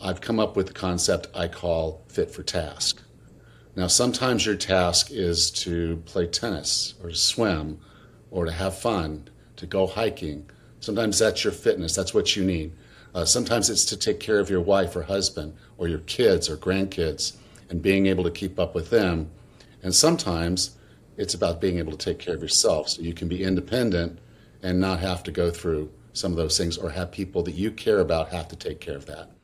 [0.00, 3.02] I've come up with the concept I call fit for task.
[3.76, 7.78] Now, sometimes your task is to play tennis or to swim
[8.30, 10.50] or to have fun, to go hiking.
[10.80, 12.72] Sometimes that's your fitness, that's what you need.
[13.14, 16.56] Uh, sometimes it's to take care of your wife or husband or your kids or
[16.56, 17.36] grandkids
[17.70, 19.30] and being able to keep up with them.
[19.82, 20.76] And sometimes
[21.16, 24.18] it's about being able to take care of yourself so you can be independent
[24.62, 27.70] and not have to go through some of those things or have people that you
[27.70, 29.37] care about have to take care of that.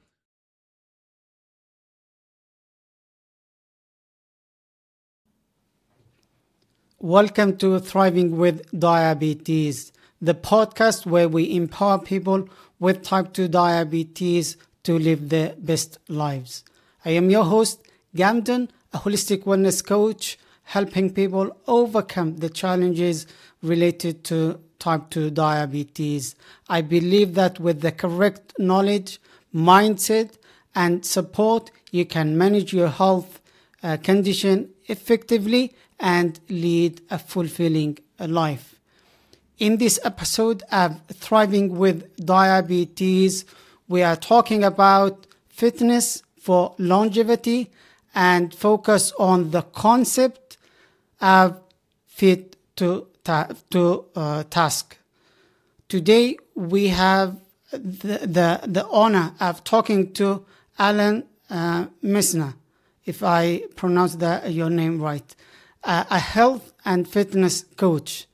[7.05, 12.49] Welcome to Thriving with Diabetes, the podcast where we empower people
[12.81, 16.65] with type 2 diabetes to live their best lives.
[17.05, 17.87] I am your host,
[18.17, 23.27] Gamden, a holistic wellness coach, helping people overcome the challenges
[23.63, 26.35] related to type 2 diabetes.
[26.71, 29.21] I believe that with the correct knowledge,
[29.55, 30.39] mindset,
[30.75, 33.43] and support, you can manage your health
[33.83, 35.75] uh, condition effectively
[36.05, 38.79] and lead a fulfilling life.
[39.59, 43.47] In this episode of Thriving with Diabetes,
[43.89, 47.71] we are talking about fitness for longevity
[48.15, 50.59] and focus on the concept
[51.23, 51.59] of
[52.07, 54.99] fit to, ta- to uh, task.
[55.89, 57.39] Today we have
[57.73, 60.45] the, the, the honor of talking to
[60.79, 62.55] Allan uh, Misner,
[63.07, 65.35] if I pronounce the, your name right
[65.85, 68.27] a health and fitness coach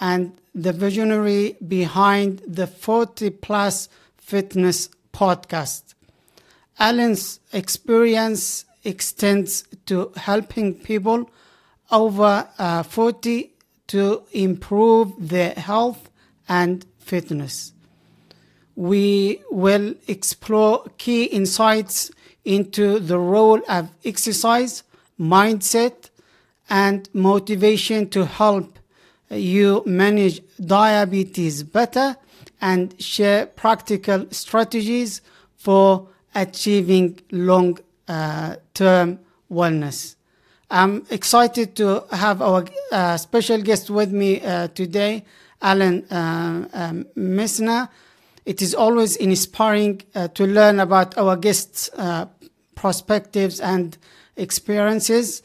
[0.00, 5.94] and the visionary behind the 40 plus fitness podcast.
[6.78, 11.30] Allan's experience extends to helping people
[11.90, 13.52] over uh, 40
[13.88, 16.10] to improve their health
[16.48, 17.72] and fitness.
[18.76, 22.10] We will explore key insights
[22.44, 24.82] into the role of exercise,
[25.18, 26.10] mindset,
[26.68, 28.78] and motivation to help
[29.30, 32.16] you manage diabetes better
[32.60, 35.20] and share practical strategies
[35.56, 39.18] for achieving long uh, term
[39.50, 40.16] wellness.
[40.70, 45.24] I'm excited to have our uh, special guest with me uh, today,
[45.62, 47.88] Allan uh, um, Misner.
[48.44, 52.26] It is always inspiring uh, to learn about our guests' uh,
[52.74, 53.96] perspectives and
[54.36, 55.42] experiences.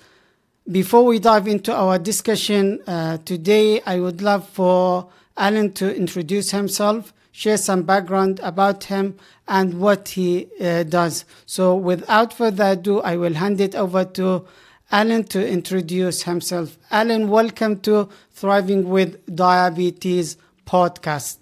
[0.71, 6.51] Before we dive into our discussion uh, today, I would love for Allan to introduce
[6.51, 11.25] himself, share some background about him and what he uh, does.
[11.47, 14.45] So, without further ado, I will hand it over to
[14.91, 16.77] Allan to introduce himself.
[16.91, 20.37] Allan, welcome to Thriving with Diabetes
[20.67, 21.37] podcast.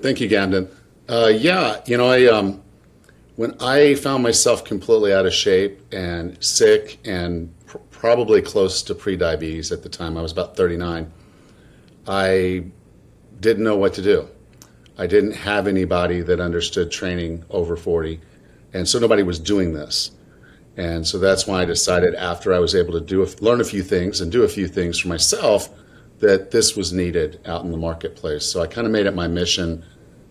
[0.00, 0.70] Thank you, Gamden.
[1.06, 2.62] Uh, yeah, you know, I um,
[3.36, 7.52] when I found myself completely out of shape and sick and
[8.04, 10.18] probably close to pre-diabetes at the time.
[10.18, 11.10] I was about 39.
[12.06, 12.64] I
[13.40, 14.28] didn't know what to do.
[14.98, 18.20] I didn't have anybody that understood training over 40,
[18.74, 20.10] and so nobody was doing this.
[20.76, 23.82] And so that's why I decided after I was able to do learn a few
[23.82, 25.70] things and do a few things for myself
[26.18, 28.44] that this was needed out in the marketplace.
[28.44, 29.82] So I kind of made it my mission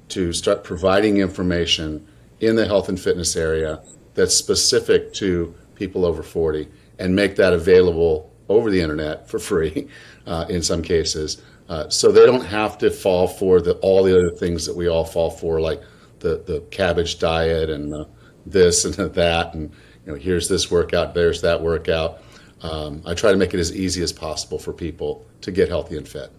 [0.09, 2.05] to start providing information
[2.39, 3.81] in the health and fitness area
[4.13, 6.67] that's specific to people over 40
[6.99, 9.87] and make that available over the internet for free
[10.25, 11.41] uh, in some cases.
[11.69, 14.87] Uh, so they don't have to fall for the, all the other things that we
[14.87, 15.81] all fall for, like
[16.19, 18.07] the, the cabbage diet and the,
[18.45, 19.71] this and that, and
[20.05, 22.21] you know, here's this workout, there's that workout.
[22.61, 25.97] Um, I try to make it as easy as possible for people to get healthy
[25.97, 26.31] and fit.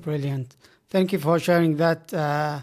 [0.00, 0.56] Brilliant.
[0.88, 2.12] Thank you for sharing that.
[2.12, 2.62] Uh,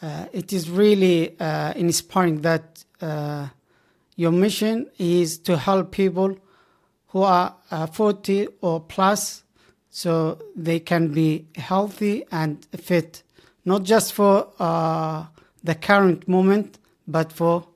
[0.00, 3.48] uh it is really uh, inspiring that uh,
[4.16, 6.36] your mission is to help people
[7.08, 9.42] who are uh, 40 or plus
[9.90, 13.22] so they can be healthy and fit,
[13.64, 15.26] not just for uh,
[15.64, 17.66] the current moment, but for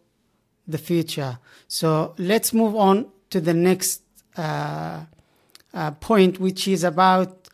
[0.68, 1.38] the future.
[1.66, 4.02] So let's move on to the next
[4.36, 5.04] uh,
[5.74, 7.48] uh point, which is about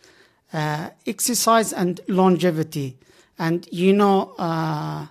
[0.52, 2.98] uh, exercise and longevity.
[3.38, 5.06] And you know, uh,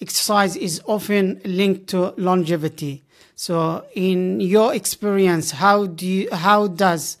[0.00, 3.04] exercise is often linked to longevity.
[3.38, 7.18] So, in your experience, how do you, how does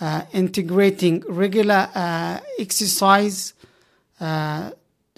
[0.00, 3.52] uh, integrating regular uh, exercise
[4.18, 4.70] uh,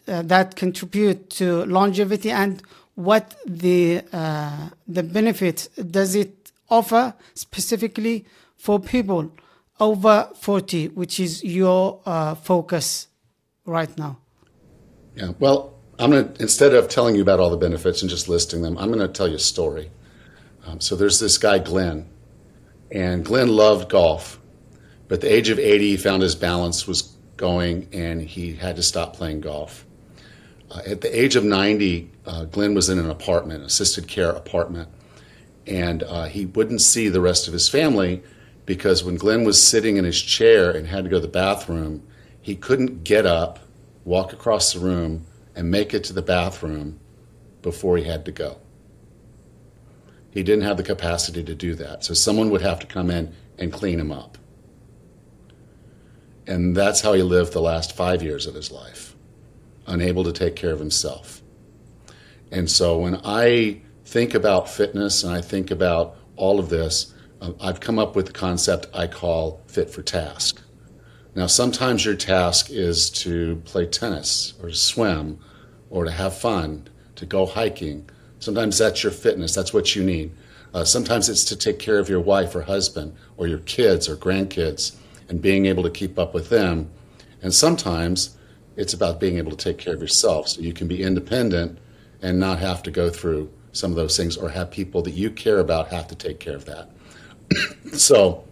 [0.08, 2.60] uh that contribute to longevity and
[2.96, 8.24] what the uh, the benefit does it offer specifically
[8.56, 9.30] for people
[9.78, 13.06] over 40 which is your uh, focus
[13.66, 14.18] right now
[15.14, 18.28] yeah well I'm going to, instead of telling you about all the benefits and just
[18.28, 19.92] listing them, I'm going to tell you a story.
[20.64, 22.08] Um, so there's this guy, Glenn,
[22.90, 24.40] and Glenn loved golf.
[25.08, 28.76] But at the age of 80, he found his balance was going and he had
[28.76, 29.84] to stop playing golf.
[30.70, 34.88] Uh, at the age of 90, uh, Glenn was in an apartment, assisted care apartment,
[35.66, 38.22] and uh, he wouldn't see the rest of his family
[38.66, 42.02] because when Glenn was sitting in his chair and had to go to the bathroom,
[42.40, 43.58] he couldn't get up,
[44.04, 46.98] walk across the room, and make it to the bathroom
[47.62, 48.58] before he had to go.
[50.34, 52.04] He didn't have the capacity to do that.
[52.04, 54.36] So someone would have to come in and clean him up.
[56.46, 59.14] And that's how he lived the last five years of his life,
[59.86, 61.40] unable to take care of himself.
[62.50, 67.52] And so when I think about fitness and I think about all of this, uh,
[67.60, 70.60] I've come up with the concept I call fit for task.
[71.36, 75.38] Now, sometimes your task is to play tennis or to swim
[75.90, 78.10] or to have fun, to go hiking.
[78.44, 80.30] Sometimes that's your fitness, that's what you need.
[80.74, 84.16] Uh, sometimes it's to take care of your wife or husband or your kids or
[84.16, 84.96] grandkids
[85.30, 86.90] and being able to keep up with them.
[87.40, 88.36] And sometimes
[88.76, 91.78] it's about being able to take care of yourself so you can be independent
[92.20, 95.30] and not have to go through some of those things or have people that you
[95.30, 96.90] care about have to take care of that.
[97.98, 98.44] so,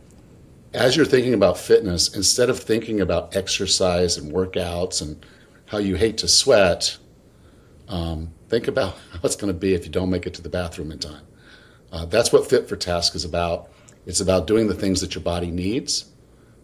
[0.73, 5.27] as you're thinking about fitness, instead of thinking about exercise and workouts and
[5.67, 6.97] how you hate to sweat,
[7.89, 10.49] um, think about how it's going to be if you don't make it to the
[10.49, 11.27] bathroom in time.
[11.91, 13.69] Uh, that's what Fit for Task is about.
[14.07, 16.07] It's about doing the things that your body needs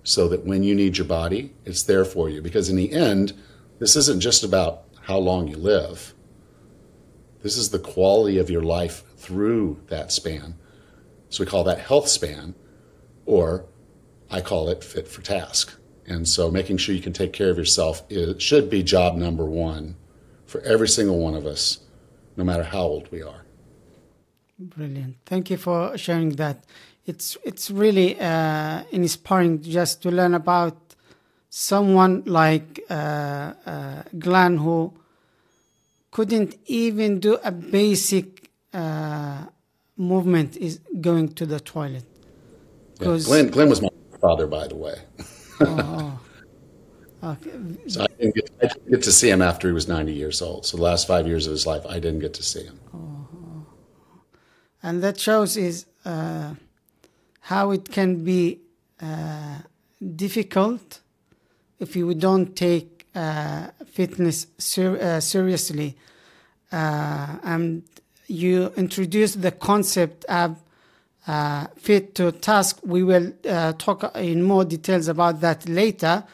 [0.03, 2.43] so that when you need your body, it's there for you.
[2.43, 3.33] Because in the end,
[3.79, 6.15] this isn't just about how long you live,
[7.43, 10.57] this is the quality of your life through that span.
[11.31, 12.55] So we call that health span,
[13.25, 13.67] or
[14.31, 15.75] I call it fit for task.
[16.07, 18.03] And so making sure you can take care of yourself
[18.39, 19.97] should be job number one
[20.49, 21.79] for every single one of us,
[22.37, 23.45] no matter how old we are.
[24.59, 25.17] Brilliant.
[25.25, 26.65] Thank you for sharing that.
[27.07, 30.77] It's it's really uh, inspiring just to learn about
[31.49, 34.93] someone like uh, uh, Glenn who
[36.11, 39.45] couldn't even do a basic uh,
[39.97, 42.05] movement is going to the toilet.
[43.01, 43.89] Yeah, Glenn, Glenn was my
[44.21, 44.97] father, by the way.
[45.61, 46.18] oh,
[47.21, 50.41] So I didn't, get, I didn't, get, to see him after he was 90 years
[50.41, 50.67] old.
[50.67, 52.79] So the last five years of his life, I didn't get to see him.
[52.95, 53.67] Oh.
[54.83, 56.55] And that shows is uh,
[57.41, 58.61] how it can be
[59.01, 59.59] uh,
[60.15, 61.01] difficult
[61.81, 65.97] if you don't take uh, fitness ser- uh, seriously.
[66.71, 67.83] Uh, and
[68.29, 70.57] you introduce the concept of
[71.77, 72.79] fit to task.
[72.85, 73.33] We will
[73.79, 76.25] talk in more details about that later.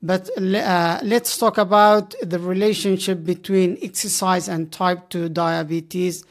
[0.00, 6.24] But uh, let's talk about the relationship between exercise and type 2 diabetes.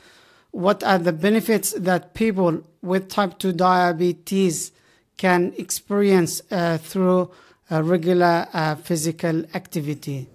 [0.51, 4.71] What are the benefits that people with type 2 diabetes
[5.17, 7.31] can experience uh, through
[7.69, 10.27] regular uh, physical activity?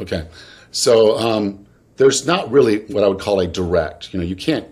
[0.00, 0.26] Okay.
[0.72, 1.66] So um,
[1.96, 4.12] there's not really what I would call a direct.
[4.12, 4.66] You know, you can't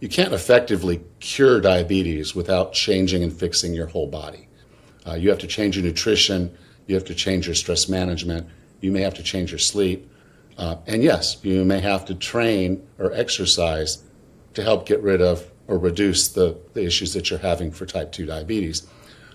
[0.00, 4.46] you can't effectively cure diabetes without changing and fixing your whole body.
[5.06, 6.54] Uh, you have to change your nutrition.
[6.86, 8.46] You have to change your stress management.
[8.80, 10.10] You may have to change your sleep.
[10.58, 14.02] Uh, and yes, you may have to train or exercise
[14.54, 18.12] to help get rid of or reduce the, the issues that you're having for type
[18.12, 18.86] 2 diabetes.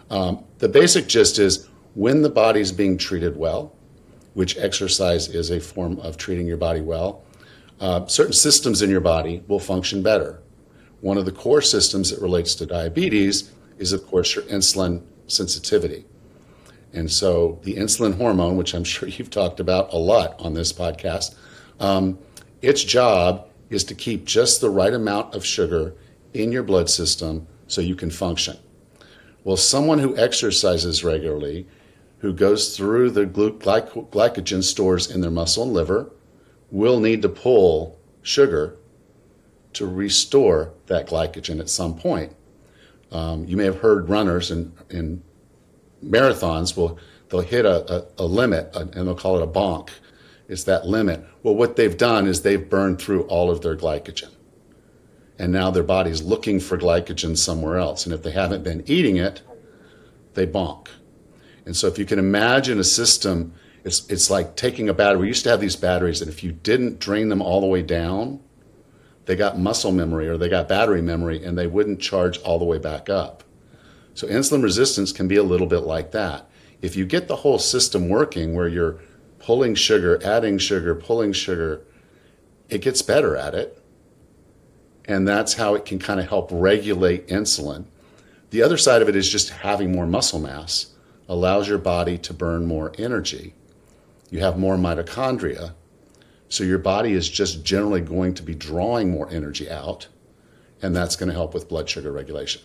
[0.10, 3.76] Um, the basic gist is when the body's being treated well,
[4.34, 7.24] which exercise is a form of treating your body well,
[7.80, 10.42] uh, certain systems in your body will function better.
[11.02, 16.06] One of the core systems that relates to diabetes is, of course, your insulin sensitivity.
[16.94, 20.74] And so the insulin hormone, which I'm sure you've talked about a lot on this
[20.74, 21.36] podcast,
[21.80, 22.20] um,
[22.62, 25.96] its job is to keep just the right amount of sugar
[26.34, 28.58] in your blood system so you can function.
[29.44, 31.66] Well, someone who exercises regularly,
[32.20, 36.12] who goes through the glycogen stores in their muscle and liver,
[36.70, 38.78] will need to pull sugar
[39.74, 42.36] to restore that glycogen at some point.
[43.12, 45.24] Um, you may have heard runners in, in
[46.04, 49.90] marathons will they'll hit a, a, a limit and they'll call it a bonk.
[50.48, 51.26] It's that limit.
[51.44, 54.32] Well, what they've done is they've burned through all of their glycogen.
[55.40, 58.06] And now their body's looking for glycogen somewhere else.
[58.06, 59.42] And if they haven't been eating it,
[60.34, 60.88] they bonk.
[61.66, 63.54] And so if you can imagine a system,
[63.84, 65.22] it's, it's like taking a battery.
[65.22, 67.82] We used to have these batteries, and if you didn't drain them all the way
[67.82, 68.40] down,
[69.26, 72.66] they got muscle memory or they got battery memory and they wouldn't charge all the
[72.66, 73.44] way back up.
[74.14, 76.50] So insulin resistance can be a little bit like that.
[76.82, 79.00] If you get the whole system working where you're
[79.40, 81.82] pulling sugar, adding sugar, pulling sugar,
[82.70, 83.82] it gets better at it.
[85.06, 87.86] And that's how it can kind of help regulate insulin.
[88.52, 90.94] The other side of it is just having more muscle mass
[91.28, 93.54] allows your body to burn more energy.
[94.30, 95.74] You have more mitochondria,
[96.50, 100.08] so your body is just generally going to be drawing more energy out,
[100.82, 102.62] and that's going to help with blood sugar regulation.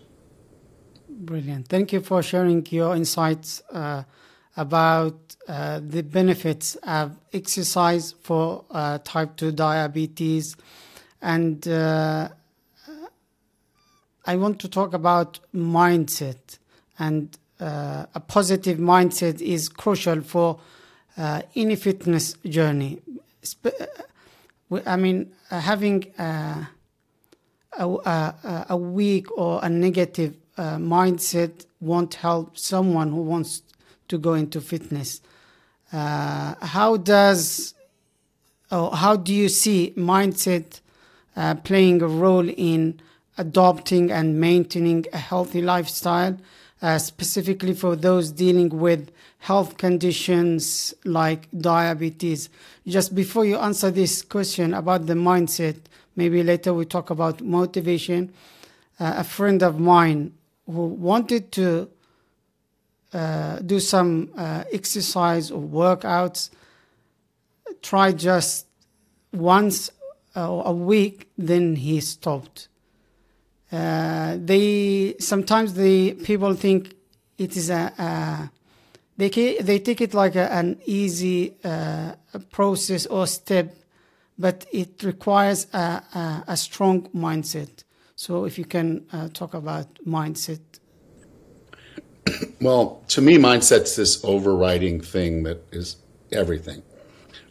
[1.18, 1.68] Brilliant.
[1.68, 4.02] Thank you for sharing your insights uh,
[4.54, 10.56] about uh, the benefits of exercise for uh, type 2 diabetes.
[11.22, 12.28] And uh,
[14.26, 16.58] I want to talk about mindset.
[16.98, 20.60] And uh, a positive mindset is crucial for
[21.16, 23.00] uh, any fitness journey.
[24.84, 26.66] I mean, having a,
[27.78, 33.62] a, a weak or a negative uh, mindset won't help someone who wants
[34.08, 35.20] to go into fitness.
[35.92, 37.74] Uh, how does
[38.70, 40.80] or how do you see mindset
[41.36, 43.00] uh, playing a role in
[43.38, 46.36] adopting and maintaining a healthy lifestyle,
[46.82, 52.48] uh, specifically for those dealing with health conditions like diabetes?
[52.86, 55.76] Just before you answer this question about the mindset,
[56.16, 58.32] maybe later we talk about motivation.
[58.98, 60.32] Uh, a friend of mine
[60.66, 61.88] who wanted to
[63.12, 66.50] uh, do some uh, exercise or workouts,
[67.82, 68.66] try just
[69.32, 69.90] once
[70.34, 72.68] a week, then he stopped.
[73.72, 76.94] Uh, they sometimes the people think
[77.38, 78.50] it is a, a
[79.16, 79.28] they
[79.60, 82.12] they take it like a, an easy uh,
[82.50, 83.74] process or step,
[84.38, 87.82] but it requires a, a, a strong mindset.
[88.16, 90.60] So if you can uh, talk about mindset.
[92.60, 95.96] Well, to me, mindset's this overriding thing that is
[96.32, 96.82] everything.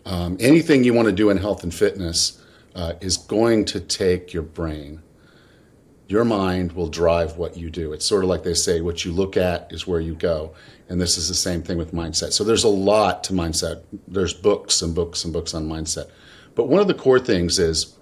[0.06, 2.44] Um, anything you want to do in health and fitness
[2.74, 5.02] uh, is going to take your brain.
[6.08, 7.94] Your mind will drive what you do.
[7.94, 10.54] It's sort of like they say, what you look at is where you go.
[10.90, 12.32] And this is the same thing with mindset.
[12.34, 13.84] So there's a lot to mindset.
[14.08, 16.10] There's books and books and books on mindset.
[16.54, 17.96] But one of the core things is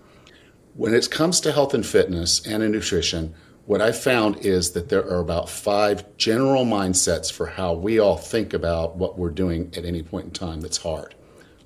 [0.76, 3.34] when it comes to health and fitness and in nutrition,
[3.66, 8.18] what I found is that there are about five general mindsets for how we all
[8.18, 11.16] think about what we're doing at any point in time that's hard,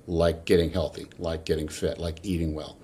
[0.06, 2.76] like getting healthy, like getting fit, like eating well.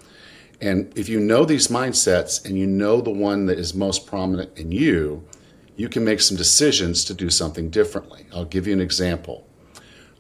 [0.61, 4.57] And if you know these mindsets and you know the one that is most prominent
[4.59, 5.23] in you,
[5.77, 8.27] you can make some decisions to do something differently.
[8.33, 9.47] I'll give you an example.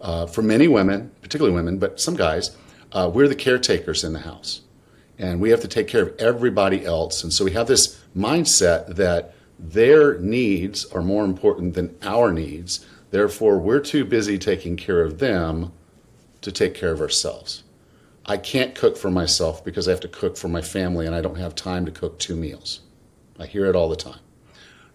[0.01, 2.57] Uh, for many women, particularly women, but some guys,
[2.93, 4.61] uh, we're the caretakers in the house
[5.19, 7.23] and we have to take care of everybody else.
[7.23, 12.85] And so we have this mindset that their needs are more important than our needs.
[13.11, 15.73] Therefore, we're too busy taking care of them
[16.41, 17.63] to take care of ourselves.
[18.27, 21.21] I can't cook for myself because I have to cook for my family and I
[21.21, 22.81] don't have time to cook two meals.
[23.39, 24.21] I hear it all the time.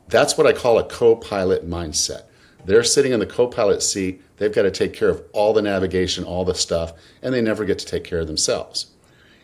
[0.08, 2.24] That's what I call a co pilot mindset.
[2.66, 5.62] They're sitting in the co pilot seat, they've got to take care of all the
[5.62, 8.88] navigation, all the stuff, and they never get to take care of themselves.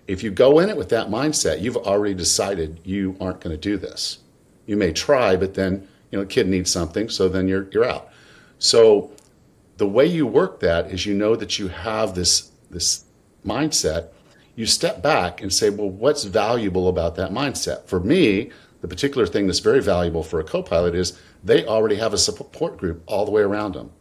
[0.07, 3.61] If you go in it with that mindset, you've already decided you aren't going to
[3.61, 4.19] do this.
[4.65, 7.85] You may try, but then you know, a kid needs something, so then you're you're
[7.85, 8.09] out.
[8.59, 9.11] So
[9.77, 13.05] the way you work that is you know that you have this this
[13.45, 14.09] mindset.
[14.55, 17.85] You step back and say, well, what's valuable about that mindset?
[17.87, 22.13] For me, the particular thing that's very valuable for a co-pilot is they already have
[22.13, 23.91] a support group all the way around them.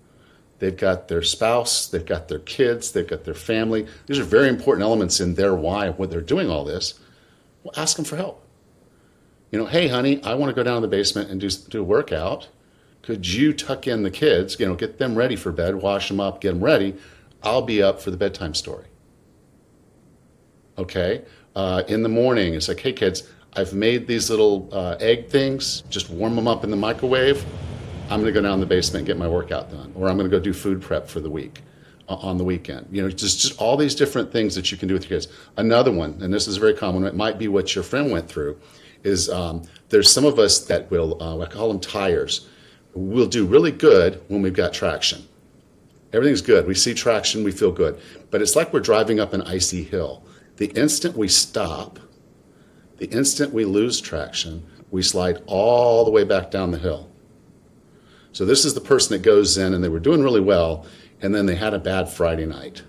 [0.58, 3.87] They've got their spouse, they've got their kids, they've got their family.
[4.06, 6.99] These are very important elements in their why what they're doing all this.
[7.62, 8.46] Well, ask them for help.
[9.50, 11.80] You know, hey, honey, I want to go down in the basement and do, do
[11.80, 12.49] a workout.
[13.02, 16.20] Could you tuck in the kids, you know, get them ready for bed, wash them
[16.20, 16.96] up, get them ready?
[17.42, 18.87] I'll be up for the bedtime story.
[20.78, 21.23] Okay?
[21.54, 25.82] Uh, in the morning, it's like, hey, kids, I've made these little uh, egg things.
[25.90, 27.44] Just warm them up in the microwave.
[28.11, 30.18] I'm going to go down in the basement and get my workout done, or I'm
[30.18, 31.62] going to go do food prep for the week
[32.08, 32.87] uh, on the weekend.
[32.90, 35.32] You know, just, just all these different things that you can do with your kids.
[35.56, 38.61] Another one, and this is very common, it might be what your friend went through,
[39.04, 42.46] is um, there's some of us that will, uh, I call them tires,
[42.94, 45.26] we'll do really good when we've got traction.
[46.12, 46.66] Everything's good.
[46.66, 47.99] We see traction, we feel good.
[48.30, 50.23] But it's like we're driving up an icy hill.
[50.56, 51.99] The instant we stop,
[52.99, 57.11] the instant we lose traction, we slide all the way back down the hill.
[58.34, 60.84] So this is the person that goes in and they were doing really well,
[61.22, 62.82] and then they had a bad Friday night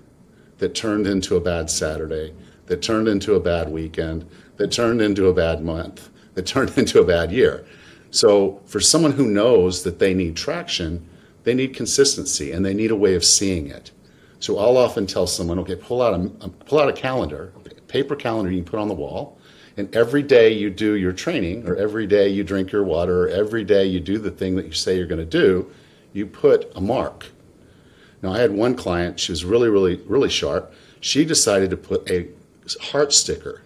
[0.58, 2.34] that turned into a bad Saturday,
[2.66, 7.00] that turned into a bad weekend, that turned into a bad month, that turned into
[7.00, 7.64] a bad year.
[8.10, 11.08] So for someone who knows that they need traction,
[11.44, 13.92] they need consistency and they need a way of seeing it.
[14.40, 18.16] So I'll often tell someone, okay, pull out a pull out a calendar, a paper
[18.16, 19.35] calendar you can put on the wall,
[19.76, 23.28] and every day you do your training, or every day you drink your water, or
[23.28, 25.70] every day you do the thing that you say you're going to do,
[26.12, 27.26] you put a mark.
[28.22, 30.72] Now I had one client, she was really, really, really sharp.
[31.00, 32.28] She decided to put a
[32.80, 33.62] heart sticker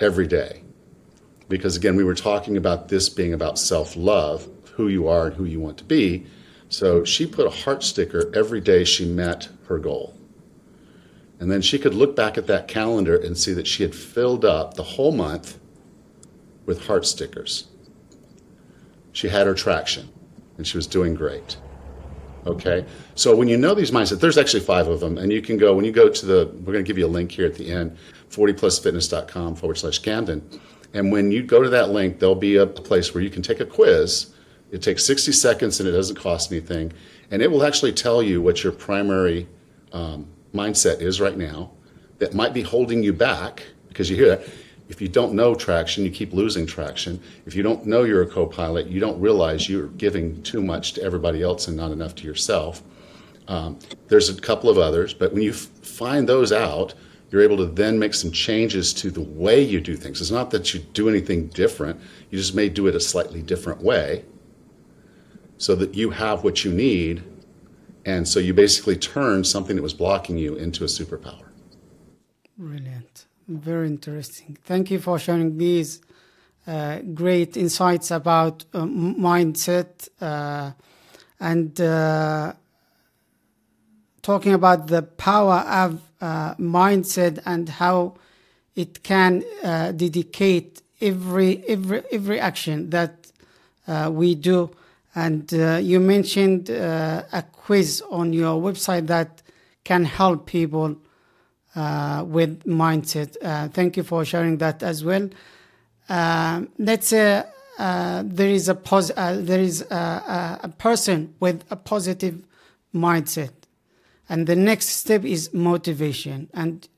[0.00, 0.62] every day.
[1.48, 5.36] Because again, we were talking about this being about self love, who you are and
[5.36, 6.26] who you want to be.
[6.68, 10.17] So she put a heart sticker every day she met her goal.
[11.40, 14.44] And then she could look back at that calendar and see that she had filled
[14.44, 15.58] up the whole month
[16.66, 17.68] with heart stickers.
[19.12, 20.08] She had her traction
[20.56, 21.56] and she was doing great.
[22.46, 22.84] Okay?
[23.14, 25.18] So when you know these mindsets, there's actually five of them.
[25.18, 27.08] And you can go, when you go to the, we're going to give you a
[27.08, 27.96] link here at the end
[28.30, 30.42] 40plusfitness.com forward slash Camden.
[30.92, 33.60] And when you go to that link, there'll be a place where you can take
[33.60, 34.34] a quiz.
[34.70, 36.92] It takes 60 seconds and it doesn't cost anything.
[37.30, 39.46] And it will actually tell you what your primary
[39.92, 40.26] um,
[40.58, 41.70] mindset is right now
[42.18, 44.42] that might be holding you back because you hear that.
[44.88, 47.20] If you don't know traction, you keep losing traction.
[47.44, 50.94] If you don't know you're a co pilot, you don't realize you're giving too much
[50.94, 52.82] to everybody else and not enough to yourself.
[53.48, 56.94] Um, there's a couple of others, but when you f- find those out,
[57.30, 60.20] you're able to then make some changes to the way you do things.
[60.20, 62.00] It's not that you do anything different,
[62.30, 64.24] you just may do it a slightly different way
[65.58, 67.22] so that you have what you need.
[68.04, 71.46] And so you basically turn something that was blocking you into a superpower.
[72.56, 73.26] Brilliant.
[73.46, 74.58] Very interesting.
[74.64, 76.00] Thank you for sharing these
[76.68, 80.72] uh, great insights about uh, mindset uh,
[81.40, 82.52] and uh,
[84.20, 88.14] talking about the power of uh, mindset and how
[88.76, 93.32] it can uh, dedicate every every every action that
[94.10, 94.70] we do.
[95.14, 99.42] And uh, you mentioned uh, a quiz on your website that
[99.84, 100.96] can help people
[101.74, 103.36] uh, with mindset.
[103.72, 105.28] thank you for sharing that as well.
[106.08, 107.44] let's say
[107.78, 112.42] there is a pos- there is a, a person with a positive
[112.94, 113.52] mindset
[114.28, 116.88] and the next step is motivation and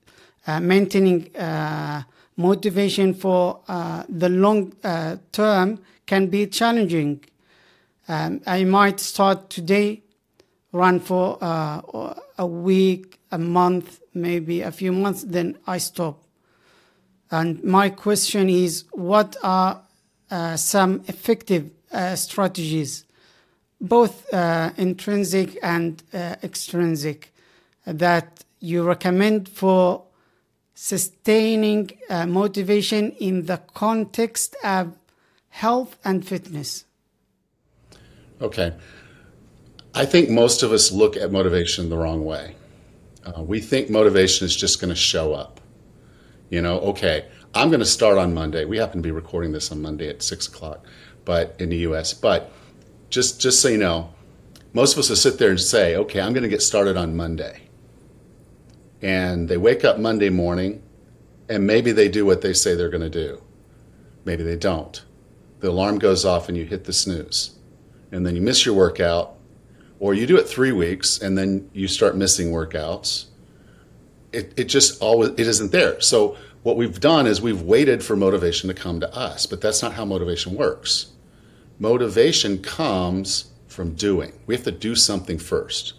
[0.46, 2.02] uh, maintaining uh,
[2.36, 7.22] motivation for uh, the long uh, term can be challenging.
[8.10, 10.02] Um, I might start today,
[10.72, 16.24] run for uh, a week, a month, maybe a few months, then I stop.
[17.30, 19.82] And my question is what are
[20.28, 21.70] uh, some effective
[22.16, 23.04] strategies
[23.80, 27.32] both uh, intrinsic and uh, extrinsic
[27.86, 30.02] that you recommend for
[30.74, 34.96] sustaining uh, motivation in the context of
[35.50, 36.86] health and fitness?
[38.40, 38.72] Okay.
[39.94, 42.54] I think most of us look at motivation the wrong way.
[43.24, 45.60] Uh, we think motivation is just going to show up.
[46.48, 48.64] You know, okay, I'm going to start on Monday.
[48.64, 50.84] We happen to be recording this on Monday at six o'clock,
[51.24, 52.14] but in the U.S.
[52.14, 52.50] But
[53.10, 54.14] just just so you know,
[54.72, 57.16] most of us will sit there and say, okay, I'm going to get started on
[57.16, 57.62] Monday.
[59.02, 60.82] And they wake up Monday morning
[61.48, 63.42] and maybe they do what they say they're going to do.
[64.24, 65.02] Maybe they don't.
[65.60, 67.58] The alarm goes off and you hit the snooze.
[68.12, 69.34] And then you miss your workout,
[69.98, 73.26] or you do it three weeks and then you start missing workouts.
[74.32, 76.00] It, it just always it isn't there.
[76.00, 79.82] So what we've done is we've waited for motivation to come to us, but that's
[79.82, 81.12] not how motivation works
[81.80, 84.32] motivation comes from doing.
[84.46, 85.94] We have to do something first.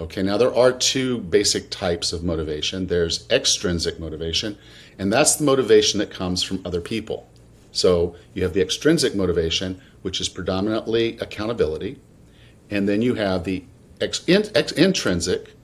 [0.00, 4.56] Okay, now there are two basic types of motivation there's extrinsic motivation,
[4.98, 7.28] and that's the motivation that comes from other people.
[7.72, 11.98] So you have the extrinsic motivation, which is predominantly accountability,
[12.68, 13.64] and then you have the
[14.02, 15.54] ex- ex- intrinsic,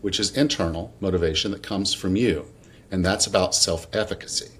[0.00, 2.46] which is internal motivation that comes from you,
[2.90, 4.52] and that's about self efficacy.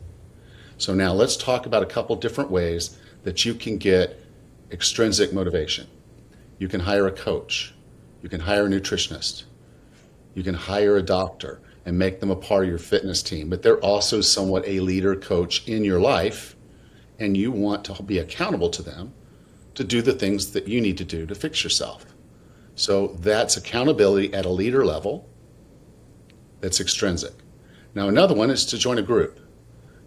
[0.76, 4.20] So now let's talk about a couple different ways that you can get
[4.70, 5.86] extrinsic motivation.
[6.58, 7.72] You can hire a coach,
[8.20, 9.44] you can hire a nutritionist,
[10.34, 13.62] you can hire a doctor and make them a part of your fitness team, but
[13.62, 16.56] they're also somewhat a leader coach in your life,
[17.18, 19.14] and you want to be accountable to them
[19.74, 22.04] to do the things that you need to do to fix yourself.
[22.74, 25.28] So that's accountability at a leader level
[26.60, 27.32] that's extrinsic.
[27.94, 29.40] Now, another one is to join a group.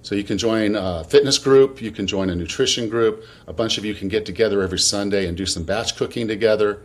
[0.02, 3.24] So you can join a fitness group, you can join a nutrition group.
[3.48, 6.84] A bunch of you can get together every Sunday and do some batch cooking together.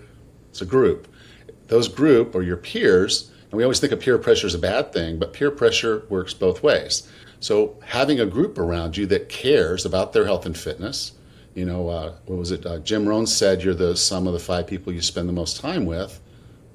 [0.50, 1.08] It's a group.
[1.66, 4.92] Those group or your peers, and we always think of peer pressure as a bad
[4.92, 7.10] thing, but peer pressure works both ways.
[7.40, 11.12] So having a group around you that cares about their health and fitness,
[11.58, 12.64] you know, uh, what was it?
[12.64, 15.60] Uh, Jim Rohn said you're the sum of the five people you spend the most
[15.60, 16.20] time with.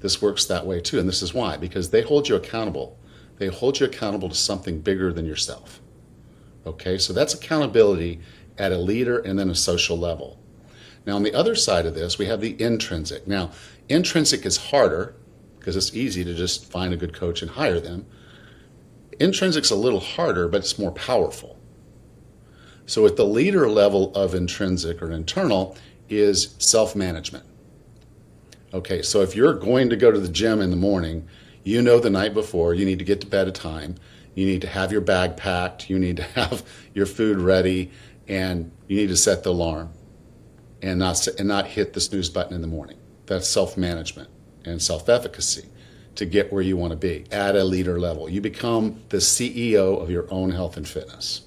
[0.00, 0.98] this works that way too.
[0.98, 2.98] And this is why because they hold you accountable.
[3.38, 5.80] They hold you accountable to something bigger than yourself.
[6.66, 8.20] Okay, so that's accountability
[8.58, 10.38] at a leader and then a social level.
[11.06, 13.26] Now, on the other side of this, we have the intrinsic.
[13.26, 13.50] Now,
[13.88, 15.16] intrinsic is harder
[15.58, 18.06] because it's easy to just find a good coach and hire them.
[19.18, 21.53] Intrinsic's a little harder, but it's more powerful.
[22.86, 25.76] So, at the leader level of intrinsic or internal
[26.08, 27.44] is self management.
[28.72, 31.28] Okay, so if you're going to go to the gym in the morning,
[31.62, 33.94] you know the night before you need to get to bed at time,
[34.34, 37.90] you need to have your bag packed, you need to have your food ready,
[38.28, 39.90] and you need to set the alarm
[40.82, 42.98] and not and not hit the snooze button in the morning.
[43.26, 44.28] That's self-management
[44.64, 45.66] and self-efficacy
[46.16, 48.28] to get where you want to be at a leader level.
[48.28, 51.42] You become the CEO of your own health and fitness.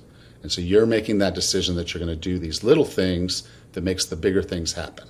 [0.48, 3.84] And so you're making that decision that you're going to do these little things that
[3.84, 5.10] makes the bigger things happen.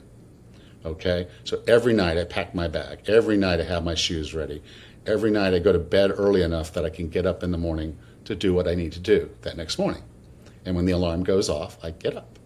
[0.83, 1.27] Okay?
[1.43, 3.07] So every night I pack my bag.
[3.07, 4.63] Every night I have my shoes ready.
[5.05, 7.57] Every night I go to bed early enough that I can get up in the
[7.59, 10.01] morning to do what I need to do that next morning.
[10.65, 12.39] And when the alarm goes off, I get up.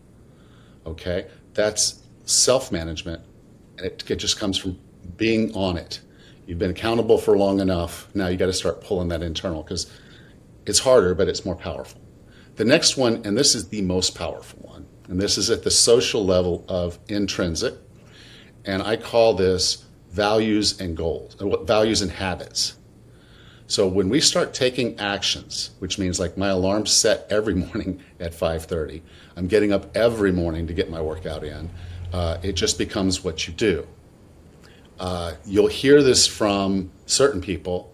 [0.86, 1.28] Okay?
[1.54, 3.24] That's self management.
[3.78, 4.78] And it, it just comes from
[5.16, 6.02] being on it.
[6.46, 8.14] You've been accountable for long enough.
[8.14, 9.90] Now you got to start pulling that internal because
[10.66, 12.01] it's harder, but it's more powerful.
[12.62, 15.72] The next one, and this is the most powerful one, and this is at the
[15.72, 17.74] social level of intrinsic,
[18.66, 22.76] and I call this values and goals, values and habits.
[23.66, 28.32] So when we start taking actions, which means like my alarm's set every morning at
[28.32, 29.02] 5:30,
[29.36, 31.68] I'm getting up every morning to get my workout in.
[32.14, 33.88] Uh, it just becomes what you do.
[35.00, 37.92] Uh, you'll hear this from certain people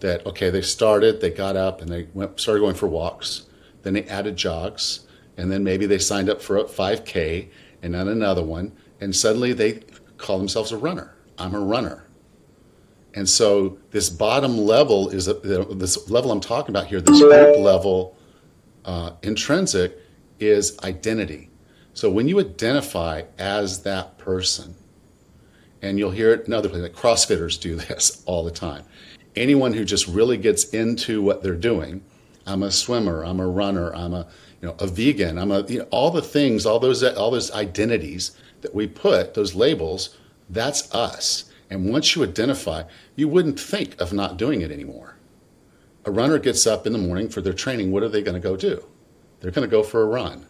[0.00, 3.46] that okay, they started, they got up, and they went, started going for walks.
[3.82, 7.48] Then they added jogs, and then maybe they signed up for a 5K
[7.82, 9.82] and then another one, and suddenly they
[10.18, 11.14] call themselves a runner.
[11.38, 12.06] I'm a runner.
[13.14, 17.58] And so this bottom level is a, this level I'm talking about here, this group
[17.58, 18.16] level
[18.84, 19.98] uh, intrinsic
[20.38, 21.50] is identity.
[21.94, 24.74] So when you identify as that person,
[25.82, 28.84] and you'll hear it in other places, like CrossFitters do this all the time.
[29.36, 32.04] Anyone who just really gets into what they're doing,
[32.50, 34.26] I'm a swimmer, I'm a runner, I'm a
[34.60, 37.50] you know a vegan, I'm a you know, all the things, all those all those
[37.52, 38.32] identities
[38.62, 40.16] that we put, those labels,
[40.48, 41.50] that's us.
[41.70, 42.82] And once you identify,
[43.14, 45.16] you wouldn't think of not doing it anymore.
[46.04, 47.92] A runner gets up in the morning for their training.
[47.92, 48.84] What are they going to go do?
[49.38, 50.46] They're going to go for a run.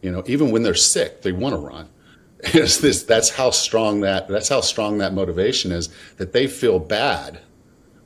[0.00, 1.88] You know, even when they're sick, they want to run.
[2.46, 6.78] It's this, that's how strong that that's how strong that motivation is that they feel
[6.78, 7.40] bad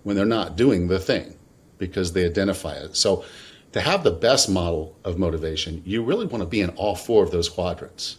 [0.04, 1.37] when they're not doing the thing
[1.78, 2.96] because they identify it.
[2.96, 3.24] So
[3.72, 7.22] to have the best model of motivation, you really want to be in all four
[7.22, 8.18] of those quadrants.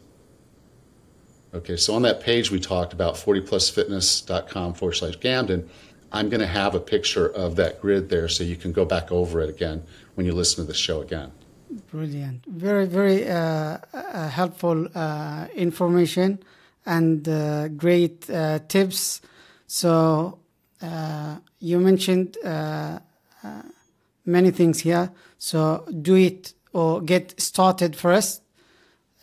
[1.54, 5.68] Okay, so on that page we talked about 40plusfitness.com forward slash Gamden,
[6.12, 9.12] I'm going to have a picture of that grid there so you can go back
[9.12, 9.84] over it again
[10.16, 11.32] when you listen to the show again.
[11.92, 12.46] Brilliant.
[12.46, 16.40] Very, very uh, uh, helpful uh, information
[16.86, 19.22] and uh, great uh, tips.
[19.68, 20.40] So,
[21.60, 22.38] you mentioned
[24.26, 25.12] many things here.
[25.38, 28.42] So, do it or get started first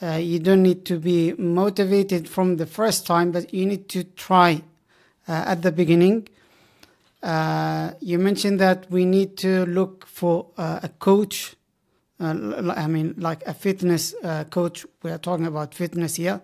[0.03, 4.05] uh, you don't need to be motivated from the first time, but you need to
[4.05, 4.63] try
[5.27, 6.29] uh, at the beginning.
[7.23, 11.57] Uh, you mentioned that we need to look for uh, a coach.
[12.21, 14.85] Uh, I mean, like a fitness uh, coach.
[15.03, 16.41] We are talking about fitness here.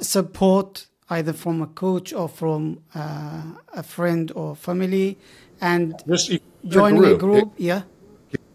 [0.00, 5.18] support either from a coach or from a friend or family,
[5.60, 6.30] and Just
[6.66, 7.52] join a group.
[7.56, 7.82] It, yeah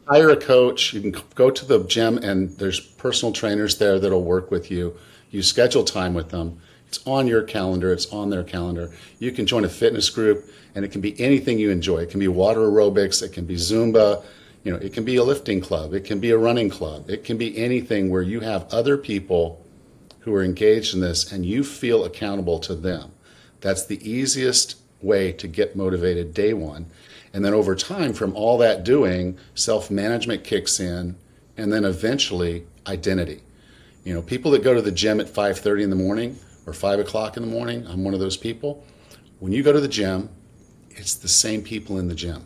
[0.10, 0.94] hire a coach.
[0.94, 4.98] You can go to the gym, and there's personal trainers there that'll work with you.
[5.30, 6.60] You schedule time with them.
[6.88, 7.94] It's on your calendar.
[7.94, 8.92] It's on their calendar.
[9.20, 12.00] You can join a fitness group, and it can be anything you enjoy.
[12.00, 13.22] It can be water aerobics.
[13.22, 14.24] It can be Zumba.
[14.64, 15.94] You know, it can be a lifting club.
[15.94, 17.10] It can be a running club.
[17.10, 19.64] It can be anything where you have other people
[20.22, 23.12] who are engaged in this, and you feel accountable to them.
[23.62, 26.88] That's the easiest way to get motivated day one.
[27.34, 31.16] And then over time, from all that doing, self management kicks in,
[31.58, 33.44] and then eventually identity.
[34.04, 37.00] You know, people that go to the gym at 5:30 in the morning or 5
[37.00, 38.84] o'clock in the morning, I'm one of those people.
[39.40, 40.30] When you go to the gym,
[40.90, 42.44] it's the same people in the gym